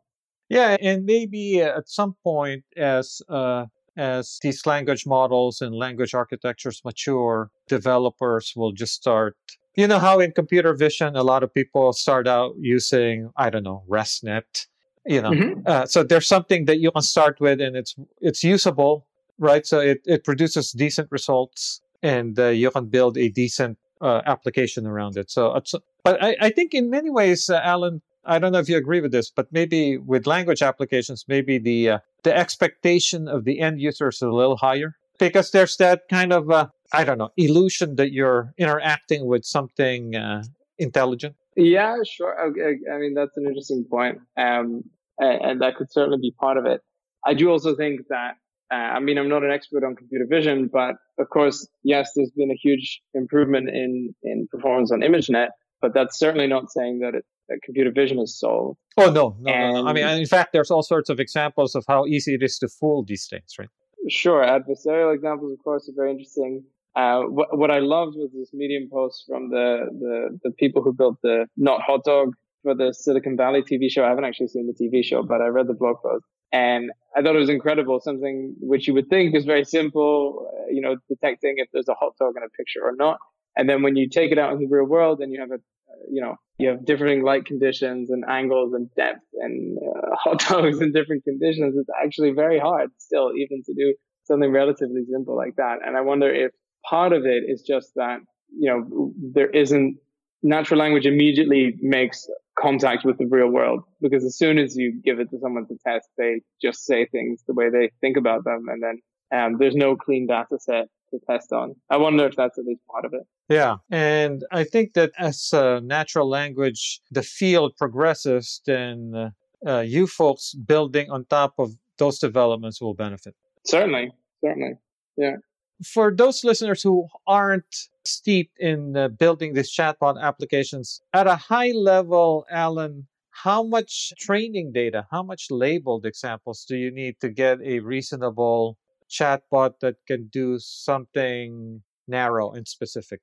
[0.50, 3.66] Yeah, and maybe at some point, as uh,
[3.98, 9.36] as these language models and language architectures mature, developers will just start.
[9.76, 13.64] You know how in computer vision, a lot of people start out using I don't
[13.64, 14.68] know ResNet.
[15.06, 15.62] You know, mm-hmm.
[15.66, 19.06] uh, so there's something that you can start with, and it's it's usable,
[19.39, 19.65] right?
[19.65, 24.86] So it, it produces decent results and uh, you can build a decent uh, application
[24.86, 25.32] around it.
[25.32, 25.60] So,
[26.04, 29.02] but I, I think in many ways, uh, Alan, I don't know if you agree
[29.02, 33.80] with this, but maybe with language applications, maybe the uh, the expectation of the end
[33.80, 37.95] user is a little higher because there's that kind of uh, I don't know illusion
[37.95, 40.43] that you're interacting with something uh,
[40.78, 41.36] intelligent.
[41.56, 42.36] Yeah, sure.
[42.50, 42.78] Okay.
[42.93, 44.84] I mean, that's an interesting point, um,
[45.17, 46.82] and, and that could certainly be part of it.
[47.26, 48.36] I do also think that
[48.72, 52.32] Uh, I mean, I'm not an expert on computer vision, but of course, yes, there's
[52.36, 55.50] been a huge improvement in, in performance on ImageNet,
[55.82, 58.78] but that's certainly not saying that, it, that computer vision is solved.
[58.98, 59.88] Oh, no, no, and, no.
[59.88, 62.68] I mean, in fact, there's all sorts of examples of how easy it is to
[62.68, 63.70] fool these things, right?
[64.10, 64.42] Sure.
[64.42, 66.64] Adversarial examples, of course, are very interesting.
[66.96, 70.94] Uh, what, what I loved was this Medium post from the, the, the people who
[70.94, 74.04] built the Not Hot Dog for the Silicon Valley TV show.
[74.04, 77.22] I haven't actually seen the TV show, but I read the blog post and I
[77.22, 78.00] thought it was incredible.
[78.00, 81.94] Something which you would think is very simple, uh, you know, detecting if there's a
[81.94, 83.20] hot dog in a picture or not.
[83.56, 85.56] And then when you take it out in the real world and you have a,
[85.56, 90.46] uh, you know, you have differing light conditions and angles and depth and uh, hot
[90.48, 95.36] dogs in different conditions, it's actually very hard still even to do something relatively simple
[95.36, 95.80] like that.
[95.86, 96.52] And I wonder if
[96.88, 98.20] part of it is just that,
[98.58, 99.98] you know, there isn't
[100.43, 102.28] natural language immediately makes
[102.60, 105.78] contact with the real world because as soon as you give it to someone to
[105.86, 108.65] test, they just say things the way they think about them.
[108.67, 111.76] And then um, there's no clean data set to test on.
[111.89, 113.21] I wonder if that's at least part of it.
[113.50, 113.78] Yeah.
[113.89, 119.32] And I think that as uh, natural language, the field progresses, then
[119.65, 123.36] uh, you folks building on top of those developments will benefit.
[123.65, 124.12] Certainly.
[124.43, 124.73] Certainly.
[125.15, 125.38] Yeah.
[125.84, 131.02] For those listeners who aren't steeped in uh, building these chatbot applications.
[131.13, 136.91] At a high level, Alan, how much training data, how much labeled examples do you
[136.91, 138.78] need to get a reasonable
[139.10, 143.22] chatbot that can do something narrow and specific?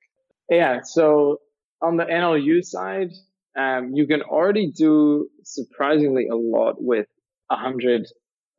[0.49, 1.39] Yeah, so
[1.81, 3.11] on the NLU side,
[3.57, 7.07] um, you can already do surprisingly a lot with
[7.47, 8.07] 100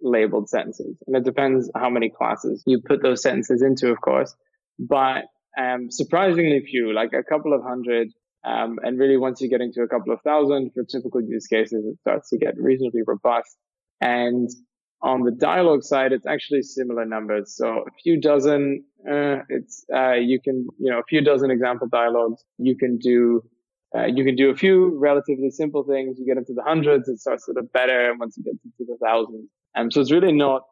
[0.00, 0.96] labeled sentences.
[1.06, 4.34] And it depends how many classes you put those sentences into, of course.
[4.78, 5.24] But
[5.56, 8.08] um, surprisingly few, like a couple of hundred.
[8.44, 11.84] Um, and really, once you get into a couple of thousand for typical use cases,
[11.84, 13.56] it starts to get reasonably robust.
[14.00, 14.48] And
[15.02, 17.54] on the dialogue side, it's actually similar numbers.
[17.56, 21.88] So a few dozen, uh, it's, uh, you can, you know, a few dozen example
[21.88, 22.44] dialogues.
[22.58, 23.42] You can do,
[23.96, 26.16] uh, you can do a few relatively simple things.
[26.18, 28.10] You get into the hundreds, it starts to look better.
[28.10, 30.62] And once you get into the thousands, um, so it's really not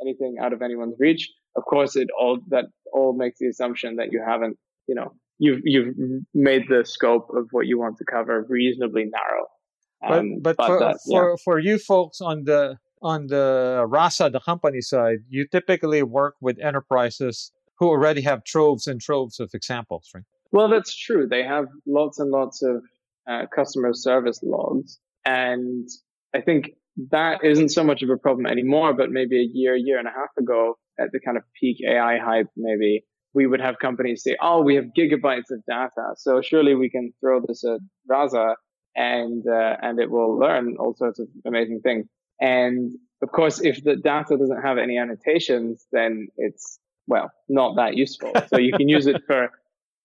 [0.00, 4.12] anything out of anyone's reach of course, it all that all makes the assumption that
[4.12, 5.94] you haven't, you know, you've you've
[6.34, 9.46] made the scope of what you want to cover reasonably narrow.
[10.04, 11.36] Um, but but, for that, for, yeah.
[11.44, 16.58] for you folks on the on the Rasa, the company side, you typically work with
[16.60, 20.24] enterprises who already have troves and troves of examples, right?
[20.52, 21.26] Well, that's true.
[21.28, 22.82] They have lots and lots of
[23.28, 25.88] uh, customer service logs, and
[26.34, 26.70] I think
[27.10, 28.92] that isn't so much of a problem anymore.
[28.92, 32.18] But maybe a year, year and a half ago, at the kind of peak AI
[32.18, 36.74] hype, maybe we would have companies say, "Oh, we have gigabytes of data, so surely
[36.74, 38.56] we can throw this at Rasa
[38.94, 42.06] and uh, and it will learn all sorts of amazing things."
[42.40, 47.96] And of course, if the data doesn't have any annotations, then it's well not that
[47.96, 48.32] useful.
[48.48, 49.50] So you can use it for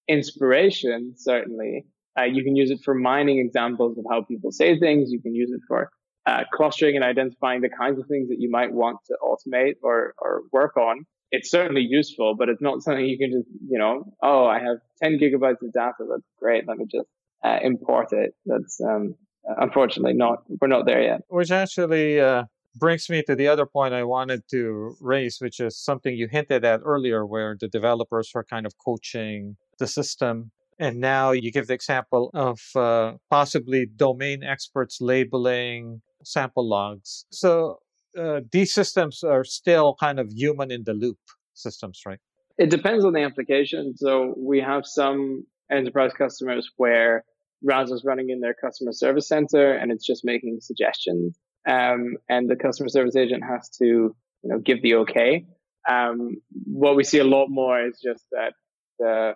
[0.08, 1.86] inspiration, certainly.
[2.18, 5.12] Uh, you can use it for mining examples of how people say things.
[5.12, 5.92] You can use it for
[6.28, 10.14] uh, clustering and identifying the kinds of things that you might want to automate or,
[10.20, 11.06] or work on.
[11.32, 14.78] It's certainly useful, but it's not something you can just, you know, oh, I have
[15.02, 16.04] 10 gigabytes of data.
[16.10, 16.68] That's great.
[16.68, 17.08] Let me just
[17.46, 18.34] uh, import it.
[18.46, 21.22] That's, um, unfortunately not, we're not there yet.
[21.30, 22.44] Which actually, uh,
[22.76, 26.64] brings me to the other point I wanted to raise, which is something you hinted
[26.64, 30.52] at earlier, where the developers are kind of coaching the system.
[30.78, 37.26] And now you give the example of uh, possibly domain experts labeling sample logs.
[37.32, 37.80] So
[38.18, 41.18] uh, these systems are still kind of human in the loop
[41.54, 42.20] systems, right?
[42.58, 43.96] It depends on the application.
[43.96, 47.24] So we have some enterprise customers where
[47.64, 51.38] Rasa is running in their customer service center and it's just making suggestions.
[51.68, 55.46] Um, and the customer service agent has to, you know, give the okay.
[55.90, 58.54] Um, what we see a lot more is just that
[59.00, 59.34] the,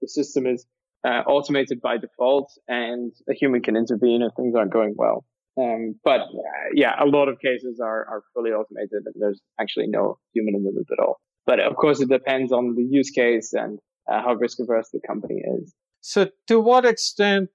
[0.00, 0.66] the system is
[1.04, 5.24] uh, automated by default and a human can intervene if things aren't going well.
[5.56, 9.86] Um, but uh, yeah, a lot of cases are, are fully automated and there's actually
[9.86, 11.20] no human in the loop at all.
[11.46, 13.78] But of course, it depends on the use case and
[14.10, 15.74] uh, how risk averse the company is.
[16.00, 17.50] So, to what extent,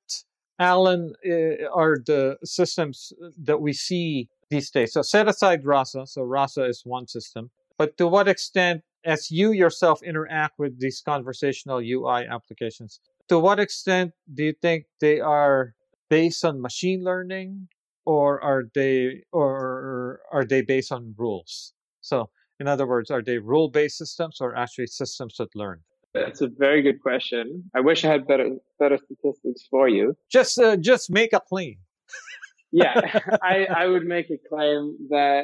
[0.58, 4.93] Alan, uh, are the systems that we see these days?
[4.93, 6.06] So, set aside Rasa.
[6.08, 7.52] So, Rasa is one system.
[7.78, 13.60] But to what extent, as you yourself interact with these conversational UI applications, to what
[13.60, 15.76] extent do you think they are
[16.10, 17.68] based on machine learning
[18.10, 21.74] or are they or are they based on rules?
[22.01, 25.82] So, in other words, are they rule-based systems or actually systems that learn?
[26.16, 27.70] That's a very good question.
[27.76, 28.49] I wish I had better
[28.80, 30.16] better statistics for you.
[30.32, 31.78] Just uh, just make a claim.
[32.72, 32.99] yeah,
[33.43, 35.43] I, I would make a claim that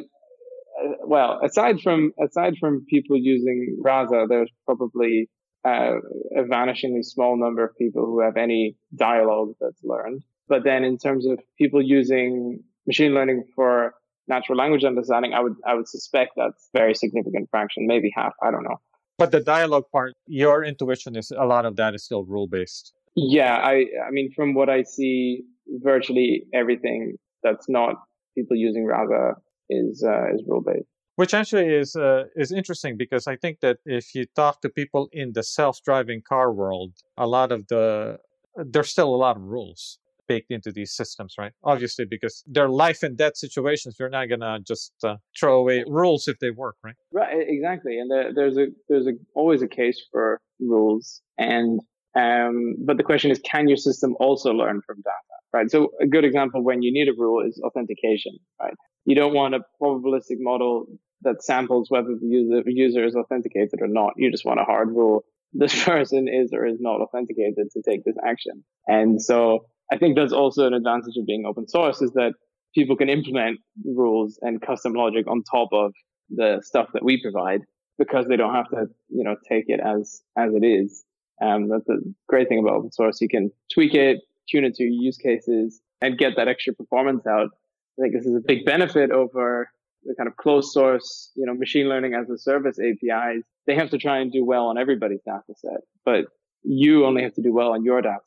[0.79, 5.29] uh, well, aside from aside from people using Rasa, there's probably
[5.63, 5.97] uh,
[6.35, 10.23] a vanishingly small number of people who have any dialogue that's learned.
[10.47, 13.95] But then, in terms of people using machine learning for
[14.27, 18.33] natural language understanding, I would I would suspect that's very significant fraction, maybe half.
[18.41, 18.77] I don't know.
[19.17, 22.93] But the dialogue part, your intuition is a lot of that is still rule based.
[23.15, 27.95] Yeah, I I mean, from what I see, virtually everything that's not
[28.37, 29.35] people using Rasa
[29.69, 30.87] is uh, is rule based.
[31.15, 35.07] Which actually is uh, is interesting because I think that if you talk to people
[35.13, 38.17] in the self driving car world, a lot of the
[38.57, 39.97] there's still a lot of rules
[40.27, 41.51] baked into these systems, right?
[41.63, 46.27] Obviously, because they're life and death situations, you're not gonna just uh, throw away rules
[46.27, 46.95] if they work, right?
[47.11, 47.99] Right, exactly.
[47.99, 51.79] And there, there's a there's a, always a case for rules, and
[52.15, 55.69] um, but the question is, can your system also learn from data, right?
[55.69, 58.73] So a good example when you need a rule is authentication, right?
[59.05, 60.87] You don't want a probabilistic model
[61.21, 64.13] that samples whether the user, user is authenticated or not.
[64.15, 65.23] You just want a hard rule.
[65.57, 68.65] This person is or is not authenticated to take this action.
[68.87, 72.33] And so I think that's also an advantage of being open source is that
[72.73, 75.93] people can implement rules and custom logic on top of
[76.29, 77.61] the stuff that we provide
[77.97, 81.03] because they don't have to, you know, take it as, as it is.
[81.41, 83.21] Um, that's a great thing about open source.
[83.21, 87.25] You can tweak it, tune it to your use cases and get that extra performance
[87.27, 87.49] out.
[87.97, 89.69] I think this is a big benefit over
[90.03, 93.43] the kind of closed source, you know, machine learning as a service APIs.
[93.65, 96.25] They have to try and do well on everybody's data set, but
[96.63, 98.19] you only have to do well on your data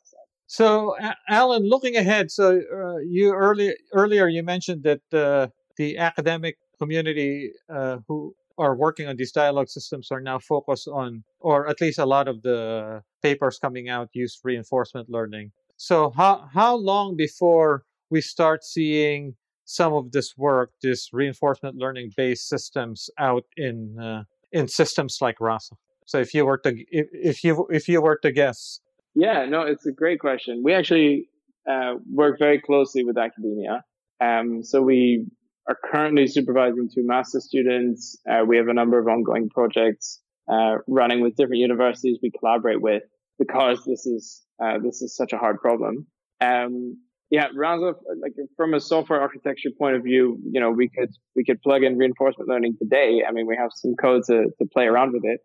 [0.51, 0.95] so,
[1.27, 5.47] Alan, looking ahead, so uh, you earlier earlier you mentioned that uh,
[5.77, 11.23] the academic community uh, who are working on these dialogue systems are now focused on,
[11.39, 15.51] or at least a lot of the papers coming out use reinforcement learning.
[15.77, 19.35] So, how how long before we start seeing
[19.65, 25.39] some of this work, this reinforcement learning based systems out in uh, in systems like
[25.39, 25.75] Rasa?
[26.07, 28.79] So, if you were to if, if you if you were to guess
[29.15, 30.61] yeah, no, it's a great question.
[30.63, 31.29] We actually
[31.69, 33.83] uh, work very closely with academia.
[34.21, 35.27] Um, so we
[35.67, 38.17] are currently supervising two master students.
[38.29, 40.19] Uh, we have a number of ongoing projects
[40.51, 43.03] uh, running with different universities we collaborate with
[43.37, 46.07] because this is uh, this is such a hard problem.
[46.41, 46.97] Um,
[47.29, 51.43] yeah, Rasa, like from a software architecture point of view, you know, we could we
[51.45, 53.23] could plug in reinforcement learning today.
[53.27, 55.39] I mean, we have some code to to play around with it.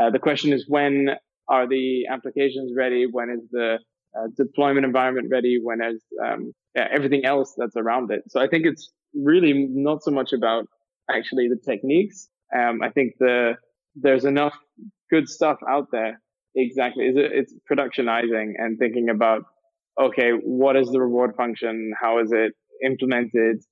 [0.00, 1.10] Uh, the question is when
[1.50, 3.06] are the applications ready?
[3.10, 3.78] When is the
[4.16, 5.58] uh, deployment environment ready?
[5.62, 8.22] When is um, yeah, everything else that's around it?
[8.28, 10.66] So I think it's really not so much about
[11.10, 12.28] actually the techniques.
[12.56, 13.54] Um, I think the
[13.96, 14.54] there's enough
[15.10, 16.20] good stuff out there.
[16.54, 19.42] Exactly, it's, it's productionizing and thinking about
[20.00, 21.92] okay, what is the reward function?
[22.00, 22.52] How is it
[22.84, 23.62] implemented?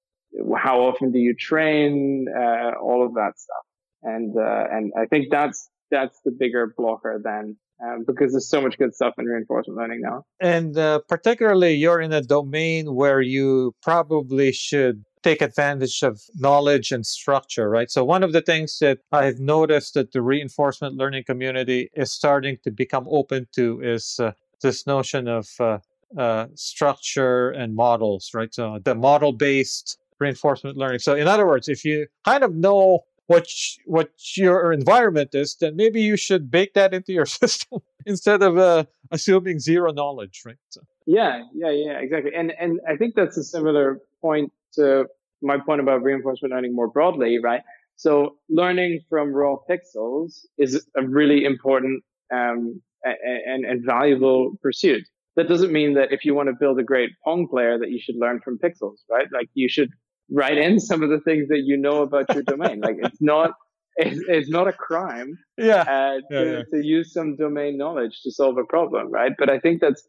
[0.56, 2.26] How often do you train?
[2.36, 3.64] Uh, all of that stuff,
[4.02, 8.60] and uh, and I think that's that's the bigger blocker than um, because there's so
[8.60, 10.24] much good stuff in reinforcement learning now.
[10.40, 16.92] And uh, particularly, you're in a domain where you probably should take advantage of knowledge
[16.92, 17.90] and structure, right?
[17.90, 22.58] So, one of the things that I've noticed that the reinforcement learning community is starting
[22.64, 25.78] to become open to is uh, this notion of uh,
[26.16, 28.52] uh structure and models, right?
[28.54, 31.00] So, the model based reinforcement learning.
[31.00, 33.46] So, in other words, if you kind of know what
[33.84, 38.58] what your environment is, then maybe you should bake that into your system instead of
[38.58, 40.56] uh, assuming zero knowledge, right?
[40.70, 40.80] So.
[41.06, 42.32] Yeah, yeah, yeah, exactly.
[42.34, 45.06] And and I think that's a similar point to
[45.42, 47.62] my point about reinforcement learning more broadly, right?
[47.96, 52.02] So learning from raw pixels is a really important
[52.32, 55.02] um, and, and valuable pursuit.
[55.36, 58.00] That doesn't mean that if you want to build a great Pong player that you
[58.00, 59.26] should learn from pixels, right?
[59.32, 59.90] Like you should
[60.30, 62.80] write in some of the things that you know about your domain.
[62.80, 63.52] Like it's not
[63.96, 65.80] it's, it's not a crime yeah.
[65.80, 66.62] Uh, to, yeah, yeah.
[66.70, 69.32] to use some domain knowledge to solve a problem, right?
[69.36, 70.02] But I think that's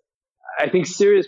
[0.60, 1.28] I think serious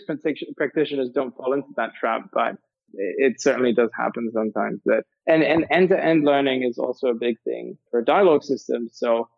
[0.56, 2.56] practitioners don't fall into that trap, but
[2.94, 7.76] it certainly does happen sometimes that and and end-to-end learning is also a big thing
[7.90, 9.28] for dialogue systems so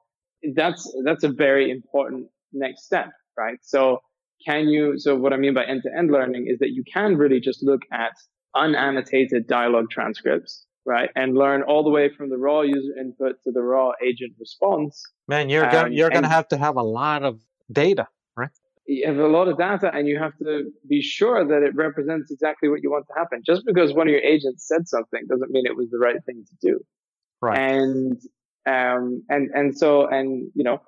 [0.55, 4.01] that's that's a very important next step right so
[4.47, 7.63] can you so what i mean by end-to-end learning is that you can really just
[7.63, 8.13] look at
[8.57, 11.11] unannotated dialogue transcripts, right?
[11.17, 15.03] And learn all the way from the raw user input to the raw agent response.
[15.29, 17.41] Man, you're gonna, you're going to have to have a lot of
[17.73, 18.51] data, right?
[18.87, 22.31] You have a lot of data and you have to be sure that it represents
[22.31, 23.43] exactly what you want to happen.
[23.45, 26.45] Just because one of your agents said something doesn't mean it was the right thing
[26.45, 26.81] to do.
[27.41, 27.59] Right.
[27.59, 28.21] And,
[28.67, 30.83] um, and, and so, and, you know,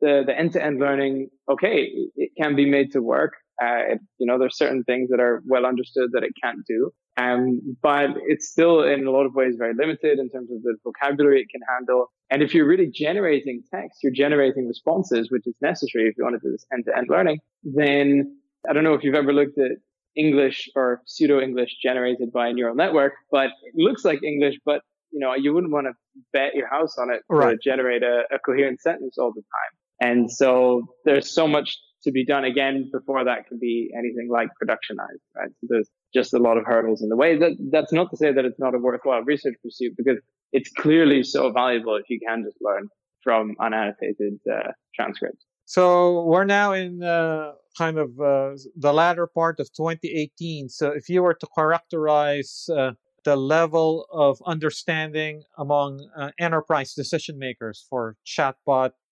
[0.00, 3.34] the, the end-to-end learning, okay, it can be made to work.
[3.60, 6.92] Uh, it, you know, there's certain things that are well understood that it can't do.
[7.20, 10.76] Um, but it's still in a lot of ways very limited in terms of the
[10.84, 12.06] vocabulary it can handle.
[12.30, 16.40] And if you're really generating text, you're generating responses, which is necessary if you want
[16.40, 18.36] to do this end to end learning, then
[18.68, 19.72] I don't know if you've ever looked at
[20.16, 24.82] English or pseudo English generated by a neural network, but it looks like English, but
[25.12, 25.92] you know, you wouldn't want to
[26.32, 27.52] bet your house on it right.
[27.52, 30.08] to generate a, a coherent sentence all the time.
[30.08, 34.48] And so there's so much to be done again before that can be anything like
[34.62, 35.50] productionized, right?
[35.60, 37.38] So there's just a lot of hurdles in the way.
[37.38, 40.18] That that's not to say that it's not a worthwhile research pursuit because
[40.52, 42.88] it's clearly so valuable if you can just learn
[43.22, 45.44] from unannotated uh, transcripts.
[45.66, 50.68] So we're now in uh, kind of uh, the latter part of 2018.
[50.68, 52.92] So if you were to characterize uh,
[53.24, 58.16] the level of understanding among uh, enterprise decision makers for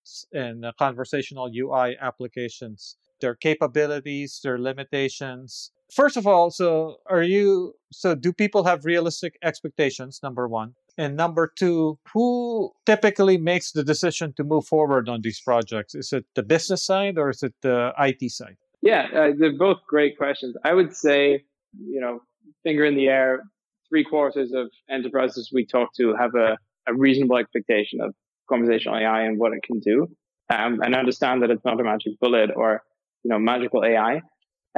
[0.09, 5.71] chatbots and uh, conversational UI applications, their capabilities, their limitations.
[5.93, 10.19] First of all, so are you, so do people have realistic expectations?
[10.21, 10.75] Number one.
[10.97, 15.95] And number two, who typically makes the decision to move forward on these projects?
[15.95, 18.57] Is it the business side or is it the IT side?
[18.81, 20.55] Yeah, uh, they're both great questions.
[20.63, 21.43] I would say,
[21.79, 22.19] you know,
[22.63, 23.43] finger in the air,
[23.87, 26.57] three quarters of enterprises we talk to have a,
[26.87, 28.13] a reasonable expectation of
[28.49, 30.07] conversational AI and what it can do,
[30.49, 32.81] um, and understand that it's not a magic bullet or
[33.23, 34.21] you know magical AI.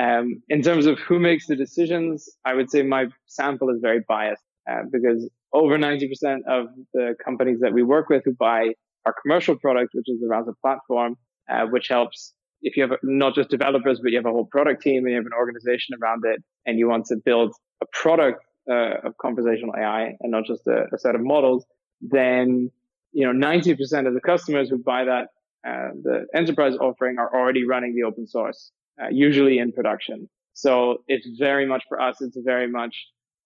[0.01, 4.01] Um, in terms of who makes the decisions, I would say my sample is very
[4.07, 6.07] biased uh, because over 90%
[6.47, 8.69] of the companies that we work with who buy
[9.05, 11.17] our commercial product, which is the Rasa platform,
[11.51, 14.81] uh, which helps if you have not just developers, but you have a whole product
[14.81, 18.43] team and you have an organization around it and you want to build a product
[18.69, 21.65] uh, of conversational AI and not just a, a, set of models,
[21.99, 22.69] then
[23.11, 25.27] you know 90% of the customers who buy that
[25.67, 30.29] uh, the enterprise offering are already running the open source, uh, usually in production.
[30.53, 32.17] So it's very much for us.
[32.21, 32.95] It's very much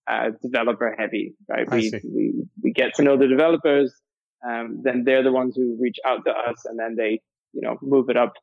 [0.07, 1.70] uh, developer heavy, right?
[1.70, 3.93] We, we we get to know the developers,
[4.47, 7.22] um, then they're the ones who reach out to us, and then they
[7.53, 8.34] you know move it up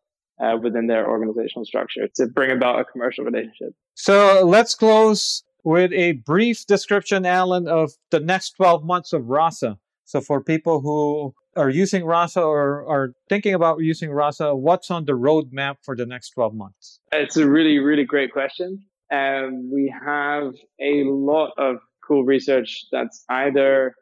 [0.42, 3.74] uh, within their organizational structure to bring about a commercial relationship.
[3.94, 9.78] So let's close with a brief description, Alan, of the next 12 months of Rasa.
[10.12, 15.06] So for people who are using Rasa or are thinking about using Rasa, what's on
[15.06, 17.00] the roadmap for the next 12 months?
[17.12, 18.84] It's a really, really great question.
[19.10, 23.94] Um, we have a lot of cool research that's either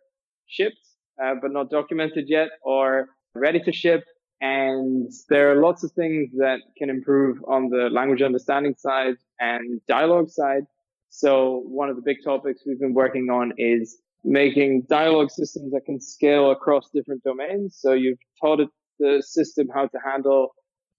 [0.49, 0.85] shipped
[1.23, 4.03] uh, but not documented yet or ready to ship.
[4.41, 9.81] And there are lots of things that can improve on the language understanding side and
[9.87, 10.65] dialogue side.
[11.11, 15.85] So one of the big topics we've been working on is making dialogue systems that
[15.87, 17.79] can scale across different domains.
[17.79, 18.69] So you've taught it,
[18.99, 20.51] the system how to handle,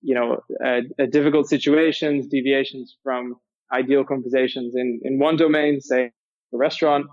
[0.01, 3.35] you know, uh, uh, difficult situations, deviations from
[3.71, 6.11] ideal conversations in, in one domain, say
[6.53, 7.05] a restaurant,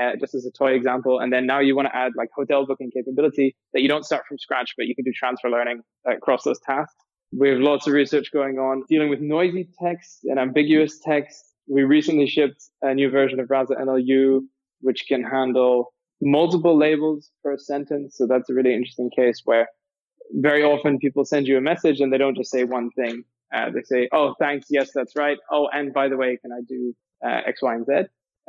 [0.00, 1.20] uh, just as a toy example.
[1.20, 4.24] And then now you want to add like hotel booking capability that you don't start
[4.26, 6.96] from scratch, but you can do transfer learning across those tasks.
[7.32, 11.84] We have lots of research going on dealing with noisy text and ambiguous text we
[11.84, 14.40] recently shipped a new version of Rasa NLU,
[14.80, 18.16] which can handle multiple labels per sentence.
[18.16, 19.68] So that's a really interesting case where
[20.32, 23.24] very often people send you a message and they don't just say one thing.
[23.52, 24.66] Uh, they say, "Oh, thanks.
[24.70, 25.38] Yes, that's right.
[25.50, 27.92] Oh, and by the way, can I do uh, X, Y, and Z?"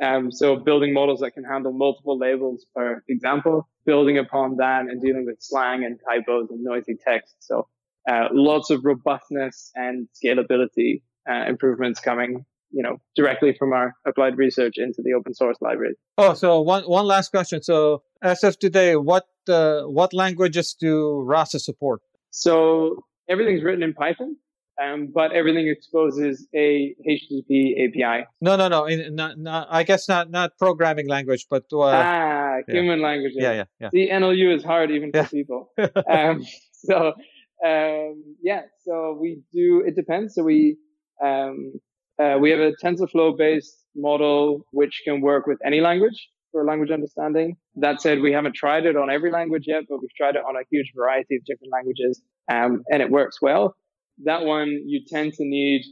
[0.02, 5.00] Um, so building models that can handle multiple labels per example, building upon that and
[5.00, 7.36] dealing with slang and typos and noisy text.
[7.40, 7.68] So
[8.08, 14.36] uh, lots of robustness and scalability uh, improvements coming you know directly from our applied
[14.36, 15.94] research into the open source library.
[16.18, 17.62] Oh, so one one last question.
[17.62, 22.00] So as of today, what uh, what languages do Rasa support?
[22.30, 24.36] So everything's written in Python.
[24.82, 28.26] Um, but everything exposes a HTTP API.
[28.40, 28.86] No, no, no.
[28.86, 33.06] In, not, not, I guess not not programming language, but uh, ah, human yeah.
[33.06, 33.32] language.
[33.36, 33.88] Yeah, yeah, yeah.
[33.92, 35.24] The NLU is hard even yeah.
[35.24, 35.70] for people.
[36.10, 37.12] um, so
[37.64, 39.84] um, yeah, so we do.
[39.86, 40.34] It depends.
[40.34, 40.78] So we
[41.22, 41.74] um,
[42.18, 46.90] uh, we have a TensorFlow based model which can work with any language for language
[46.90, 47.56] understanding.
[47.76, 50.56] That said, we haven't tried it on every language yet, but we've tried it on
[50.56, 53.74] a huge variety of different languages, um, and it works well.
[54.24, 55.82] That one, you tend to need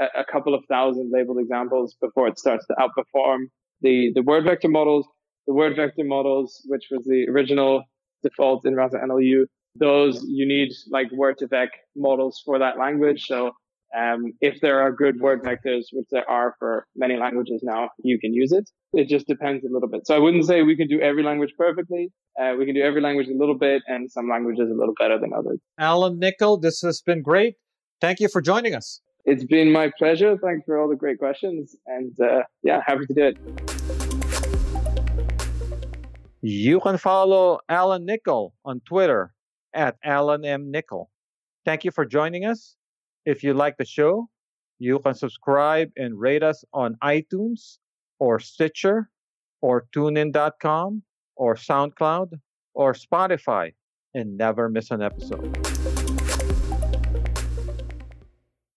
[0.00, 3.44] a, a, couple of thousand labeled examples before it starts to outperform
[3.82, 5.06] the, the word vector models.
[5.46, 7.84] The word vector models, which was the original
[8.22, 9.44] default in Rasa NLU,
[9.78, 13.26] those you need like word to vec models for that language.
[13.26, 13.52] So
[13.96, 18.18] um, if there are good word vectors, which there are for many languages now, you
[18.18, 18.68] can use it.
[18.92, 20.06] It just depends a little bit.
[20.06, 22.12] So I wouldn't say we can do every language perfectly.
[22.40, 25.18] Uh, we can do every language a little bit, and some languages a little better
[25.18, 25.58] than others.
[25.78, 27.54] Alan Nichol, this has been great.
[28.00, 29.00] Thank you for joining us.
[29.24, 30.36] It's been my pleasure.
[30.42, 31.74] Thanks for all the great questions.
[31.86, 33.36] And uh, yeah, happy to do it.
[36.42, 39.34] You can follow Alan Nichol on Twitter
[39.74, 40.70] at Alan M.
[40.70, 41.10] Nichol.
[41.64, 42.76] Thank you for joining us.
[43.26, 44.28] If you like the show,
[44.78, 47.78] you can subscribe and rate us on iTunes
[48.20, 49.10] or Stitcher
[49.60, 51.02] or tunein.com
[51.34, 52.28] or SoundCloud
[52.74, 53.72] or Spotify
[54.14, 55.85] and never miss an episode.